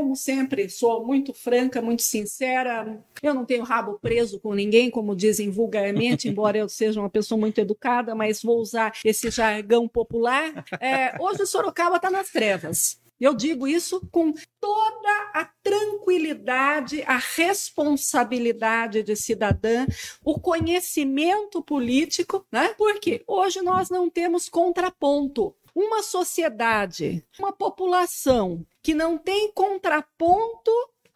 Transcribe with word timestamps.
como 0.00 0.16
sempre, 0.16 0.66
sou 0.70 1.04
muito 1.04 1.34
franca, 1.34 1.82
muito 1.82 2.00
sincera. 2.00 3.04
Eu 3.22 3.34
não 3.34 3.44
tenho 3.44 3.62
rabo 3.62 3.98
preso 4.00 4.40
com 4.40 4.54
ninguém, 4.54 4.90
como 4.90 5.14
dizem 5.14 5.50
vulgarmente, 5.50 6.26
embora 6.28 6.56
eu 6.56 6.70
seja 6.70 6.98
uma 7.00 7.10
pessoa 7.10 7.38
muito 7.38 7.60
educada, 7.60 8.14
mas 8.14 8.42
vou 8.42 8.58
usar 8.58 8.92
esse 9.04 9.30
jargão 9.30 9.86
popular. 9.86 10.64
É, 10.80 11.14
hoje 11.20 11.44
Sorocaba 11.44 11.96
está 11.96 12.10
nas 12.10 12.30
trevas. 12.30 12.98
Eu 13.20 13.34
digo 13.34 13.68
isso 13.68 14.00
com 14.10 14.32
toda 14.58 15.30
a 15.34 15.46
tranquilidade, 15.62 17.02
a 17.02 17.18
responsabilidade 17.18 19.02
de 19.02 19.14
cidadã, 19.14 19.86
o 20.24 20.40
conhecimento 20.40 21.62
político, 21.62 22.46
né? 22.50 22.74
Porque 22.78 23.22
hoje 23.26 23.60
nós 23.60 23.90
não 23.90 24.08
temos 24.08 24.48
contraponto. 24.48 25.54
Uma 25.74 26.02
sociedade, 26.02 27.24
uma 27.38 27.52
população 27.52 28.66
que 28.82 28.94
não 28.94 29.16
tem 29.16 29.52
contraponto 29.52 30.70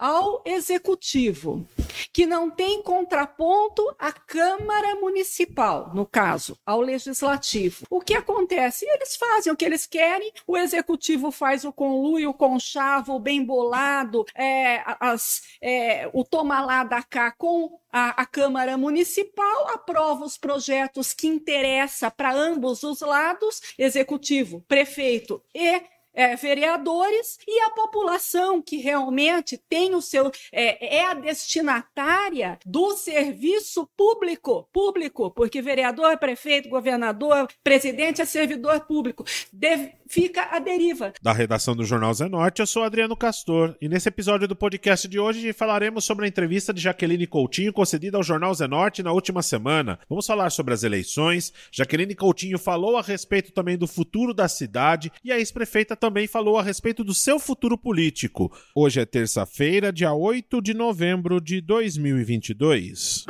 ao 0.04 0.42
executivo, 0.44 1.66
que 2.12 2.26
não 2.26 2.50
tem 2.50 2.82
contraponto 2.82 3.82
à 3.98 4.12
Câmara 4.12 4.96
Municipal, 4.96 5.92
no 5.94 6.04
caso, 6.04 6.58
ao 6.66 6.82
Legislativo. 6.82 7.86
O 7.88 8.02
que 8.02 8.12
acontece? 8.12 8.84
Eles 8.86 9.16
fazem 9.16 9.50
o 9.50 9.56
que 9.56 9.64
eles 9.64 9.86
querem, 9.86 10.30
o 10.46 10.58
Executivo 10.58 11.30
faz 11.30 11.64
o 11.64 11.72
conluio, 11.72 12.28
o 12.28 12.34
conchavo, 12.34 13.14
o 13.14 13.18
bem 13.18 13.42
bolado, 13.42 14.26
é, 14.36 14.82
as, 15.00 15.40
é, 15.62 16.10
o 16.12 16.22
toma 16.22 16.60
lá 16.60 16.84
da 16.84 17.02
cá 17.02 17.32
com 17.32 17.80
a, 17.90 18.10
a, 18.20 18.26
Câmara 18.26 18.76
Municipal 18.76 19.68
aprova 19.70 20.26
os 20.26 20.36
projetos 20.36 21.14
que 21.14 21.28
interessam 21.28 22.10
para 22.10 22.34
ambos 22.34 22.82
os 22.82 23.00
lados, 23.00 23.62
executivo, 23.78 24.62
prefeito 24.68 25.42
e 25.54 25.80
é, 26.14 26.36
vereadores 26.36 27.38
e 27.46 27.60
a 27.60 27.70
população 27.70 28.62
que 28.62 28.76
realmente 28.76 29.58
tem 29.68 29.94
o 29.94 30.00
seu 30.00 30.30
é, 30.52 30.98
é, 30.98 31.04
a 31.04 31.14
destinatária 31.14 32.58
do 32.64 32.96
serviço 32.96 33.88
público 33.96 34.68
público 34.72 35.30
porque 35.30 35.60
vereador 35.60 36.16
prefeito 36.18 36.68
governador 36.68 37.48
presidente 37.62 38.22
é 38.22 38.24
servidor 38.24 38.80
público. 38.86 39.24
Deve, 39.52 39.92
fica 40.08 40.48
à 40.50 40.58
deriva 40.58 41.12
da 41.22 41.32
redação 41.32 41.74
do 41.74 41.84
jornal 41.84 42.12
Zenorte 42.14 42.60
eu 42.60 42.66
sou 42.66 42.82
Adriano 42.82 43.16
Castor 43.16 43.76
e 43.80 43.88
nesse 43.88 44.08
episódio 44.08 44.46
do 44.46 44.56
podcast 44.56 45.08
de 45.08 45.18
hoje 45.18 45.52
falaremos 45.52 46.04
sobre 46.04 46.24
a 46.24 46.28
entrevista 46.28 46.72
de 46.72 46.80
Jaqueline 46.80 47.26
Coutinho 47.26 47.72
concedida 47.72 48.16
ao 48.16 48.22
jornal 48.22 48.54
Zenorte 48.54 49.02
na 49.02 49.12
última 49.12 49.42
semana 49.42 49.98
vamos 50.08 50.26
falar 50.26 50.50
sobre 50.50 50.74
as 50.74 50.82
eleições 50.82 51.52
Jaqueline 51.72 52.14
Coutinho 52.14 52.58
falou 52.58 52.96
a 52.96 53.02
respeito 53.02 53.52
também 53.52 53.76
do 53.76 53.86
futuro 53.86 54.34
da 54.34 54.48
cidade 54.48 55.10
e 55.24 55.32
a 55.32 55.38
ex-prefeita 55.38 55.96
também 55.96 56.26
falou 56.26 56.58
a 56.58 56.62
respeito 56.62 57.04
do 57.04 57.14
seu 57.14 57.38
futuro 57.38 57.78
político. 57.78 58.52
Hoje 58.74 59.00
é 59.00 59.06
terça-feira, 59.06 59.92
dia 59.92 60.12
8 60.12 60.60
de 60.60 60.74
novembro 60.74 61.40
de 61.40 61.60
2022. 61.60 63.24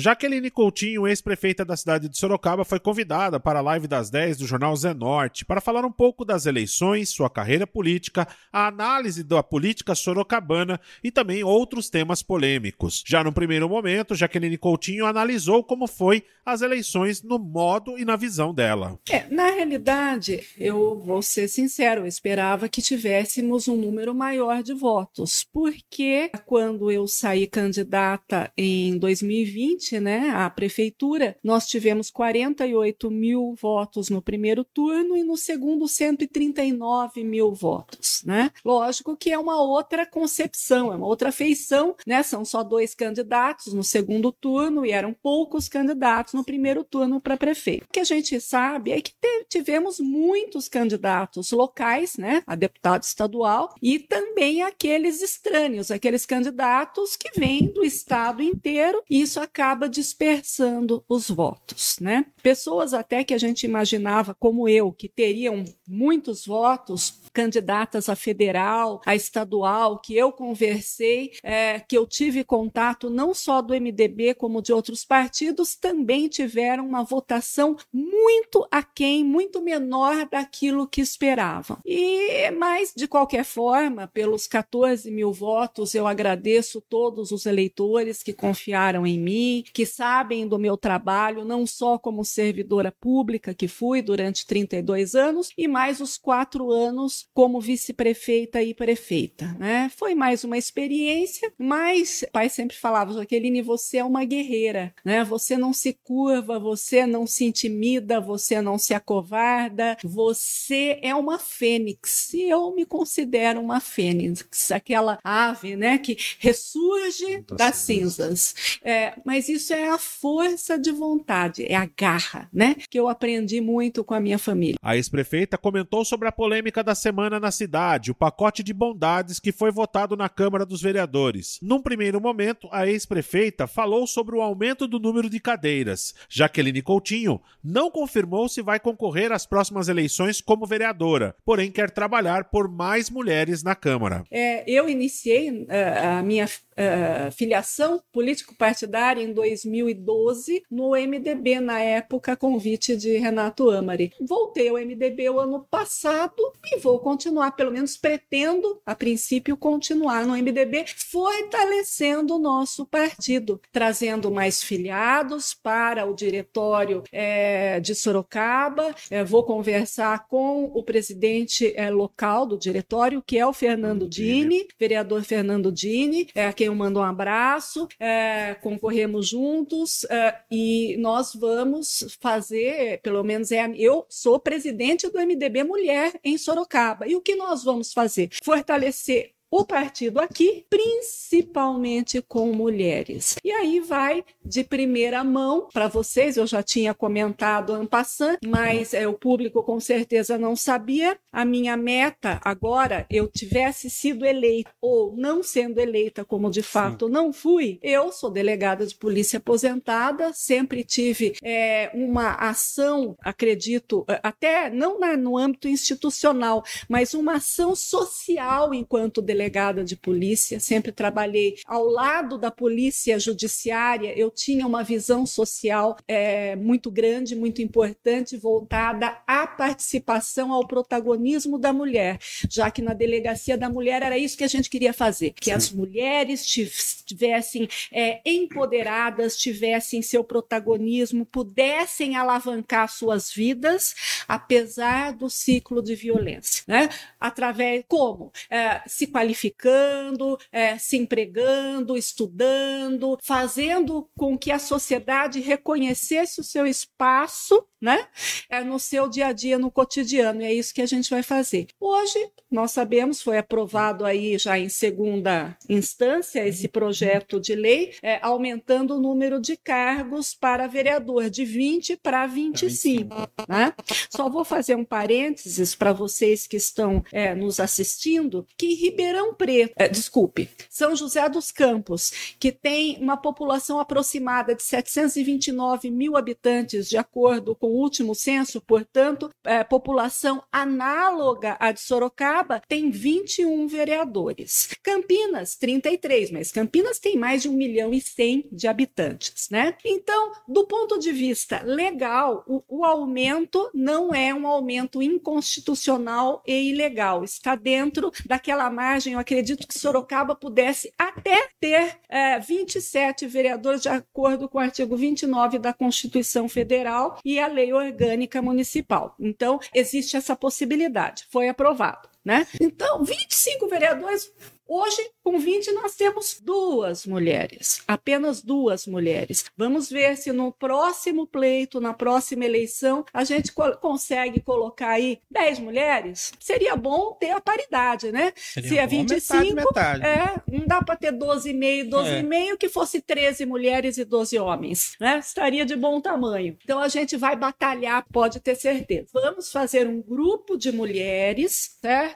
Jaqueline 0.00 0.50
Coutinho, 0.50 1.06
ex-prefeita 1.06 1.62
da 1.62 1.76
cidade 1.76 2.08
de 2.08 2.18
Sorocaba, 2.18 2.64
foi 2.64 2.80
convidada 2.80 3.38
para 3.38 3.58
a 3.58 3.62
live 3.62 3.86
das 3.86 4.08
10 4.08 4.38
do 4.38 4.46
jornal 4.46 4.74
Zenorte 4.74 5.44
para 5.44 5.60
falar 5.60 5.84
um 5.84 5.92
pouco 5.92 6.24
das 6.24 6.46
eleições, 6.46 7.10
sua 7.10 7.28
carreira 7.28 7.66
política, 7.66 8.26
a 8.50 8.66
análise 8.66 9.22
da 9.22 9.42
política 9.42 9.94
sorocabana 9.94 10.80
e 11.04 11.10
também 11.10 11.44
outros 11.44 11.90
temas 11.90 12.22
polêmicos. 12.22 13.04
Já 13.06 13.22
no 13.22 13.30
primeiro 13.30 13.68
momento, 13.68 14.14
Jaqueline 14.14 14.56
Coutinho 14.56 15.04
analisou 15.04 15.62
como 15.62 15.86
foi 15.86 16.24
as 16.46 16.62
eleições 16.62 17.22
no 17.22 17.38
modo 17.38 17.98
e 17.98 18.04
na 18.04 18.16
visão 18.16 18.54
dela. 18.54 18.98
É, 19.10 19.26
na 19.28 19.50
realidade, 19.50 20.40
eu 20.56 20.98
vou 20.98 21.20
ser 21.20 21.46
sincero, 21.46 22.02
eu 22.02 22.06
esperava 22.06 22.70
que 22.70 22.80
tivéssemos 22.80 23.68
um 23.68 23.76
número 23.76 24.14
maior 24.14 24.62
de 24.62 24.72
votos, 24.72 25.46
porque 25.52 26.30
quando 26.46 26.90
eu 26.90 27.06
saí 27.06 27.46
candidata 27.46 28.50
em 28.56 28.96
2020, 28.96 29.89
né, 29.98 30.30
à 30.30 30.48
prefeitura, 30.50 31.36
nós 31.42 31.66
tivemos 31.66 32.10
48 32.10 33.10
mil 33.10 33.54
votos 33.60 34.10
no 34.10 34.20
primeiro 34.20 34.62
turno 34.62 35.16
e 35.16 35.24
no 35.24 35.36
segundo 35.36 35.88
139 35.88 37.24
mil 37.24 37.52
votos, 37.52 38.22
né? 38.24 38.50
Lógico 38.64 39.16
que 39.16 39.30
é 39.30 39.38
uma 39.38 39.60
outra 39.60 40.04
concepção, 40.04 40.92
é 40.92 40.96
uma 40.96 41.06
outra 41.06 41.32
feição, 41.32 41.96
né? 42.06 42.22
São 42.22 42.44
só 42.44 42.62
dois 42.62 42.94
candidatos 42.94 43.72
no 43.72 43.82
segundo 43.82 44.30
turno 44.30 44.84
e 44.84 44.92
eram 44.92 45.14
poucos 45.14 45.68
candidatos 45.68 46.34
no 46.34 46.44
primeiro 46.44 46.84
turno 46.84 47.20
para 47.20 47.36
prefeito. 47.36 47.84
O 47.84 47.92
que 47.92 48.00
a 48.00 48.04
gente 48.04 48.40
sabe 48.40 48.92
é 48.92 49.00
que 49.00 49.12
tivemos 49.48 49.98
muitos 49.98 50.68
candidatos 50.68 51.50
locais, 51.52 52.16
né, 52.16 52.42
a 52.46 52.54
deputado 52.54 53.02
estadual 53.02 53.74
e 53.82 53.98
também 53.98 54.62
aqueles 54.62 55.22
estranhos, 55.22 55.90
aqueles 55.90 56.26
candidatos 56.26 57.16
que 57.16 57.30
vêm 57.38 57.66
do 57.66 57.84
estado 57.84 58.42
inteiro 58.42 59.02
e 59.08 59.20
isso 59.20 59.40
acaba 59.40 59.79
acaba 59.80 59.88
dispersando 59.88 61.02
os 61.08 61.30
votos, 61.30 61.96
né? 62.00 62.26
Pessoas 62.42 62.92
até 62.92 63.24
que 63.24 63.32
a 63.32 63.38
gente 63.38 63.64
imaginava, 63.64 64.36
como 64.38 64.68
eu, 64.68 64.92
que 64.92 65.08
teriam 65.08 65.64
muitos 65.88 66.44
votos, 66.44 67.20
candidatas 67.32 68.08
a 68.08 68.16
federal, 68.16 69.00
a 69.06 69.14
estadual, 69.14 69.98
que 69.98 70.16
eu 70.16 70.32
conversei, 70.32 71.32
é, 71.42 71.80
que 71.80 71.96
eu 71.96 72.06
tive 72.06 72.44
contato 72.44 73.08
não 73.10 73.34
só 73.34 73.62
do 73.62 73.74
MDB 73.74 74.34
como 74.34 74.62
de 74.62 74.72
outros 74.72 75.04
partidos, 75.04 75.74
também 75.74 76.28
tiveram 76.28 76.86
uma 76.86 77.04
votação 77.04 77.76
muito 77.92 78.66
aquém, 78.70 79.24
muito 79.24 79.60
menor 79.60 80.28
daquilo 80.30 80.86
que 80.86 81.00
esperavam. 81.00 81.78
E 81.84 82.50
mas 82.52 82.92
de 82.94 83.06
qualquer 83.06 83.44
forma, 83.44 84.06
pelos 84.06 84.46
14 84.46 85.10
mil 85.10 85.32
votos, 85.32 85.94
eu 85.94 86.06
agradeço 86.06 86.80
todos 86.80 87.30
os 87.32 87.46
eleitores 87.46 88.22
que 88.22 88.32
confiaram 88.32 89.06
em 89.06 89.18
mim, 89.18 89.64
que 89.72 89.86
sabem 89.86 90.46
do 90.46 90.58
meu 90.58 90.76
trabalho, 90.76 91.44
não 91.44 91.66
só 91.66 91.98
como 91.98 92.24
servidora 92.24 92.92
pública 92.92 93.54
que 93.54 93.68
fui 93.68 94.02
durante 94.02 94.46
32 94.46 95.14
anos, 95.14 95.50
e 95.56 95.68
mais 95.68 96.00
os 96.00 96.16
quatro 96.16 96.70
anos 96.70 97.19
como 97.32 97.60
vice-prefeita 97.60 98.62
e 98.62 98.74
prefeita. 98.74 99.56
Né? 99.58 99.90
Foi 99.96 100.14
mais 100.14 100.44
uma 100.44 100.58
experiência, 100.58 101.52
mas 101.56 102.24
o 102.28 102.30
pai 102.32 102.48
sempre 102.48 102.76
falava, 102.76 103.14
Jaqueline, 103.14 103.62
você 103.62 103.98
é 103.98 104.04
uma 104.04 104.24
guerreira, 104.24 104.94
né? 105.04 105.24
você 105.24 105.56
não 105.56 105.72
se 105.72 105.92
curva, 106.04 106.58
você 106.58 107.06
não 107.06 107.26
se 107.26 107.44
intimida, 107.44 108.20
você 108.20 108.60
não 108.60 108.76
se 108.76 108.92
acovarda, 108.92 109.96
você 110.04 110.98
é 111.02 111.14
uma 111.14 111.38
fênix, 111.38 112.34
e 112.34 112.42
eu 112.42 112.74
me 112.74 112.84
considero 112.84 113.60
uma 113.60 113.80
fênix, 113.80 114.70
aquela 114.72 115.18
ave 115.24 115.76
né, 115.76 115.98
que 115.98 116.16
ressurge 116.38 117.44
das 117.56 117.76
cinzas. 117.76 118.78
É, 118.82 119.14
mas 119.24 119.48
isso 119.48 119.70
isso 119.70 119.74
é 119.74 119.88
a 119.88 119.98
força 119.98 120.76
de 120.76 120.90
vontade, 120.90 121.64
é 121.64 121.76
a 121.76 121.86
garra, 121.86 122.48
né? 122.52 122.74
Que 122.88 122.98
eu 122.98 123.08
aprendi 123.08 123.60
muito 123.60 124.02
com 124.02 124.14
a 124.14 124.20
minha 124.20 124.38
família. 124.38 124.76
A 124.82 124.96
ex-prefeita 124.96 125.56
comentou 125.56 126.04
sobre 126.04 126.26
a 126.26 126.32
polêmica 126.32 126.82
da 126.82 126.94
semana 126.94 127.09
na 127.12 127.50
cidade, 127.50 128.10
o 128.10 128.14
pacote 128.14 128.62
de 128.62 128.72
bondades 128.72 129.38
que 129.38 129.52
foi 129.52 129.70
votado 129.70 130.16
na 130.16 130.28
Câmara 130.28 130.64
dos 130.64 130.80
Vereadores. 130.80 131.58
Num 131.62 131.82
primeiro 131.82 132.20
momento, 132.20 132.68
a 132.70 132.86
ex-prefeita 132.86 133.66
falou 133.66 134.06
sobre 134.06 134.36
o 134.36 134.40
aumento 134.40 134.86
do 134.86 134.98
número 134.98 135.28
de 135.28 135.40
cadeiras. 135.40 136.14
Jaqueline 136.28 136.82
Coutinho 136.82 137.40
não 137.62 137.90
confirmou 137.90 138.48
se 138.48 138.62
vai 138.62 138.78
concorrer 138.78 139.32
às 139.32 139.46
próximas 139.46 139.88
eleições 139.88 140.40
como 140.40 140.66
vereadora, 140.66 141.34
porém 141.44 141.70
quer 141.70 141.90
trabalhar 141.90 142.44
por 142.44 142.68
mais 142.68 143.10
mulheres 143.10 143.62
na 143.62 143.74
Câmara. 143.74 144.24
É, 144.30 144.64
eu 144.70 144.88
iniciei 144.88 145.50
uh, 145.50 146.18
a 146.18 146.22
minha 146.22 146.46
uh, 146.80 147.30
filiação 147.32 148.02
político-partidária 148.12 149.22
em 149.22 149.32
2012 149.32 150.62
no 150.70 150.90
MDB, 150.90 151.60
na 151.60 151.80
época, 151.80 152.36
convite 152.36 152.96
de 152.96 153.18
Renato 153.18 153.70
Amari. 153.70 154.12
Voltei 154.20 154.68
ao 154.68 154.76
MDB 154.76 155.30
o 155.30 155.40
ano 155.40 155.66
passado 155.70 156.52
e 156.64 156.78
vou 156.78 156.99
continuar, 157.00 157.52
pelo 157.52 157.70
menos 157.70 157.96
pretendo, 157.96 158.80
a 158.84 158.94
princípio, 158.94 159.56
continuar 159.56 160.26
no 160.26 160.34
MDB, 160.34 160.84
fortalecendo 160.86 162.36
o 162.36 162.38
nosso 162.38 162.86
partido, 162.86 163.60
trazendo 163.72 164.30
mais 164.30 164.62
filiados 164.62 165.54
para 165.54 166.06
o 166.06 166.14
diretório 166.14 167.02
é, 167.12 167.80
de 167.80 167.94
Sorocaba. 167.94 168.94
É, 169.10 169.24
vou 169.24 169.44
conversar 169.44 170.26
com 170.28 170.64
o 170.64 170.82
presidente 170.82 171.72
é, 171.76 171.90
local 171.90 172.46
do 172.46 172.58
diretório, 172.58 173.22
que 173.26 173.38
é 173.38 173.46
o 173.46 173.52
Fernando 173.52 174.08
Dini, 174.08 174.66
vereador 174.78 175.22
Fernando 175.24 175.72
Dini, 175.72 176.28
é, 176.34 176.46
a 176.46 176.52
quem 176.52 176.66
eu 176.66 176.74
mando 176.74 177.00
um 177.00 177.04
abraço. 177.04 177.88
É, 177.98 178.54
concorremos 178.54 179.28
juntos 179.28 180.04
uh, 180.04 180.36
e 180.50 180.96
nós 180.98 181.34
vamos 181.34 182.16
fazer, 182.20 183.00
pelo 183.02 183.22
menos 183.22 183.52
é, 183.52 183.70
eu 183.76 184.04
sou 184.08 184.38
presidente 184.38 185.08
do 185.08 185.18
MDB 185.18 185.64
Mulher 185.64 186.12
em 186.24 186.36
Sorocaba. 186.36 186.89
E 187.06 187.16
o 187.16 187.20
que 187.20 187.34
nós 187.36 187.64
vamos 187.64 187.92
fazer? 187.92 188.30
Fortalecer 188.42 189.34
o 189.50 189.64
partido 189.64 190.20
aqui, 190.20 190.64
principalmente 190.70 192.22
com 192.22 192.52
mulheres. 192.52 193.34
E 193.42 193.50
aí 193.50 193.80
vai 193.80 194.24
de 194.44 194.62
primeira 194.62 195.24
mão 195.24 195.66
para 195.72 195.88
vocês, 195.88 196.36
eu 196.36 196.46
já 196.46 196.62
tinha 196.62 196.94
comentado 196.94 197.74
en 197.82 197.86
passant, 197.86 198.38
mas 198.46 198.94
é, 198.94 199.08
o 199.08 199.14
público 199.14 199.62
com 199.62 199.80
certeza 199.80 200.38
não 200.38 200.54
sabia. 200.54 201.18
A 201.32 201.44
minha 201.44 201.76
meta 201.76 202.40
agora, 202.44 203.06
eu 203.10 203.26
tivesse 203.26 203.90
sido 203.90 204.24
eleita 204.24 204.70
ou 204.80 205.16
não 205.16 205.42
sendo 205.42 205.80
eleita, 205.80 206.24
como 206.24 206.50
de 206.50 206.62
fato 206.62 207.06
Sim. 207.06 207.12
não 207.12 207.32
fui, 207.32 207.78
eu 207.82 208.12
sou 208.12 208.30
delegada 208.30 208.86
de 208.86 208.94
polícia 208.94 209.38
aposentada, 209.38 210.32
sempre 210.32 210.84
tive 210.84 211.34
é, 211.42 211.90
uma 211.94 212.34
ação, 212.34 213.16
acredito, 213.20 214.04
até 214.22 214.70
não 214.70 214.98
na, 214.98 215.16
no 215.16 215.36
âmbito 215.36 215.66
institucional, 215.66 216.62
mas 216.88 217.14
uma 217.14 217.34
ação 217.34 217.74
social 217.74 218.72
enquanto 218.72 219.20
delegada 219.20 219.39
de 219.84 219.96
polícia. 219.96 220.60
Sempre 220.60 220.92
trabalhei 220.92 221.56
ao 221.66 221.84
lado 221.84 222.36
da 222.36 222.50
polícia 222.50 223.18
judiciária, 223.18 224.12
eu 224.18 224.30
tinha 224.30 224.66
uma 224.66 224.82
visão 224.82 225.24
social 225.24 225.96
é, 226.06 226.56
muito 226.56 226.90
grande, 226.90 227.34
muito 227.34 227.62
importante, 227.62 228.36
voltada 228.36 229.18
à 229.26 229.46
participação, 229.46 230.52
ao 230.52 230.66
protagonismo 230.66 231.58
da 231.58 231.72
mulher, 231.72 232.18
já 232.50 232.70
que 232.70 232.82
na 232.82 232.92
delegacia 232.92 233.56
da 233.56 233.68
mulher 233.68 234.02
era 234.02 234.18
isso 234.18 234.36
que 234.36 234.44
a 234.44 234.48
gente 234.48 234.68
queria 234.68 234.92
fazer, 234.92 235.30
que 235.30 235.46
Sim. 235.46 235.52
as 235.52 235.70
mulheres 235.70 236.44
tivessem 236.46 237.68
é, 237.92 238.20
empoderadas, 238.24 239.36
tivessem 239.36 240.02
seu 240.02 240.24
protagonismo, 240.24 241.24
pudessem 241.24 242.16
alavancar 242.16 242.88
suas 242.88 243.32
vidas, 243.32 243.94
apesar 244.26 245.12
do 245.12 245.28
ciclo 245.28 245.82
de 245.82 245.94
violência, 245.94 246.64
né? 246.66 246.88
Através 247.18 247.84
como 247.88 248.32
é, 248.50 248.80
se 248.86 249.06
qualificando, 249.30 250.38
é, 250.50 250.76
se 250.76 250.96
empregando, 250.96 251.96
estudando, 251.96 253.18
fazendo 253.22 254.08
com 254.16 254.36
que 254.36 254.50
a 254.50 254.58
sociedade 254.58 255.40
reconhecesse 255.40 256.40
o 256.40 256.44
seu 256.44 256.66
espaço 256.66 257.64
né? 257.80 258.06
É 258.48 258.62
no 258.62 258.78
seu 258.78 259.08
dia 259.08 259.28
a 259.28 259.32
dia, 259.32 259.58
no 259.58 259.70
cotidiano, 259.70 260.42
e 260.42 260.44
é 260.44 260.52
isso 260.52 260.74
que 260.74 260.82
a 260.82 260.86
gente 260.86 261.08
vai 261.08 261.22
fazer. 261.22 261.66
Hoje, 261.80 262.30
nós 262.50 262.72
sabemos, 262.72 263.22
foi 263.22 263.38
aprovado 263.38 264.04
aí 264.04 264.36
já 264.36 264.58
em 264.58 264.68
segunda 264.68 265.56
instância 265.68 266.46
esse 266.46 266.68
projeto 266.68 267.40
de 267.40 267.54
lei, 267.54 267.94
é, 268.02 268.18
aumentando 268.22 268.96
o 268.96 269.00
número 269.00 269.40
de 269.40 269.56
cargos 269.56 270.34
para 270.34 270.66
vereador 270.66 271.30
de 271.30 271.44
20 271.44 271.96
para 271.96 272.26
25. 272.26 273.14
Né? 273.48 273.72
Só 274.10 274.28
vou 274.28 274.44
fazer 274.44 274.74
um 274.74 274.84
parênteses 274.84 275.74
para 275.74 275.92
vocês 275.92 276.46
que 276.46 276.56
estão 276.56 277.02
é, 277.12 277.34
nos 277.34 277.60
assistindo, 277.60 278.46
que 278.58 278.66
em 278.66 278.74
Ribeirão 278.74 279.19
Preto, 279.34 279.74
é, 279.76 279.88
desculpe, 279.88 280.48
São 280.68 280.96
José 280.96 281.28
dos 281.28 281.50
Campos, 281.50 282.34
que 282.38 282.50
tem 282.50 282.98
uma 283.00 283.16
população 283.16 283.78
aproximada 283.78 284.54
de 284.54 284.62
729 284.62 285.90
mil 285.90 286.16
habitantes, 286.16 286.88
de 286.88 286.96
acordo 286.96 287.54
com 287.54 287.68
o 287.68 287.78
último 287.78 288.14
censo, 288.14 288.60
portanto, 288.60 289.30
é, 289.44 289.62
população 289.62 290.42
análoga 290.50 291.56
à 291.60 291.72
de 291.72 291.80
Sorocaba 291.80 292.62
tem 292.68 292.90
21 292.90 293.66
vereadores. 293.66 294.68
Campinas, 294.82 295.56
33, 295.56 296.30
mas 296.30 296.50
Campinas 296.50 296.98
tem 296.98 297.16
mais 297.16 297.42
de 297.42 297.48
1 297.48 297.52
milhão 297.52 297.92
e 297.92 298.00
100 298.00 298.48
de 298.50 298.66
habitantes, 298.66 299.48
né? 299.50 299.76
Então, 299.84 300.32
do 300.48 300.66
ponto 300.66 300.98
de 300.98 301.12
vista 301.12 301.62
legal, 301.64 302.44
o, 302.46 302.62
o 302.68 302.84
aumento 302.84 303.70
não 303.74 304.14
é 304.14 304.34
um 304.34 304.46
aumento 304.46 305.02
inconstitucional 305.02 306.42
e 306.46 306.70
ilegal. 306.70 307.24
Está 307.24 307.54
dentro 307.54 308.10
daquela 308.26 308.70
margem, 308.70 309.09
eu 309.12 309.18
acredito 309.18 309.66
que 309.66 309.78
Sorocaba 309.78 310.34
pudesse 310.34 310.92
até 310.98 311.48
ter 311.60 311.98
é, 312.08 312.38
27 312.38 313.26
vereadores, 313.26 313.82
de 313.82 313.88
acordo 313.88 314.48
com 314.48 314.58
o 314.58 314.60
artigo 314.60 314.96
29 314.96 315.58
da 315.58 315.72
Constituição 315.72 316.48
Federal 316.48 317.18
e 317.24 317.38
a 317.38 317.46
lei 317.46 317.60
lei 317.60 317.72
orgânica 317.72 318.40
municipal. 318.40 319.14
Então, 319.18 319.60
existe 319.74 320.16
essa 320.16 320.34
possibilidade. 320.34 321.26
Foi 321.30 321.48
aprovado. 321.48 322.08
Né? 322.24 322.46
Então, 322.60 323.02
25 323.02 323.66
vereadores 323.66 324.30
Hoje, 324.72 325.02
com 325.24 325.36
20, 325.36 325.72
nós 325.72 325.96
temos 325.96 326.38
duas 326.40 327.04
mulheres, 327.04 327.82
apenas 327.88 328.40
duas 328.40 328.86
mulheres. 328.86 329.46
Vamos 329.56 329.90
ver 329.90 330.16
se 330.16 330.30
no 330.30 330.52
próximo 330.52 331.26
pleito, 331.26 331.80
na 331.80 331.92
próxima 331.92 332.44
eleição, 332.44 333.04
a 333.12 333.24
gente 333.24 333.50
co 333.50 333.76
consegue 333.78 334.38
colocar 334.40 334.90
aí 334.90 335.18
10 335.28 335.58
mulheres. 335.58 336.32
Seria 336.38 336.76
bom 336.76 337.16
ter 337.18 337.30
a 337.30 337.40
paridade, 337.40 338.12
né? 338.12 338.32
Seria 338.36 338.68
se 338.68 338.78
é 338.78 338.86
25, 338.86 339.54
metade, 339.54 339.54
metade. 339.54 340.06
É, 340.06 340.40
não 340.46 340.64
dá 340.64 340.80
para 340.80 340.94
ter 340.94 341.12
12,5, 341.14 341.88
12,5 341.88 342.52
é. 342.52 342.56
que 342.56 342.68
fosse 342.68 343.00
13 343.00 343.46
mulheres 343.46 343.98
e 343.98 344.04
12 344.04 344.38
homens, 344.38 344.94
né? 345.00 345.18
Estaria 345.18 345.66
de 345.66 345.74
bom 345.74 346.00
tamanho. 346.00 346.56
Então 346.62 346.78
a 346.78 346.86
gente 346.86 347.16
vai 347.16 347.34
batalhar, 347.34 348.06
pode 348.12 348.38
ter 348.38 348.54
certeza. 348.54 349.08
Vamos 349.12 349.50
fazer 349.50 349.88
um 349.88 350.00
grupo 350.00 350.56
de 350.56 350.70
mulheres, 350.70 351.76
certo? 351.82 352.09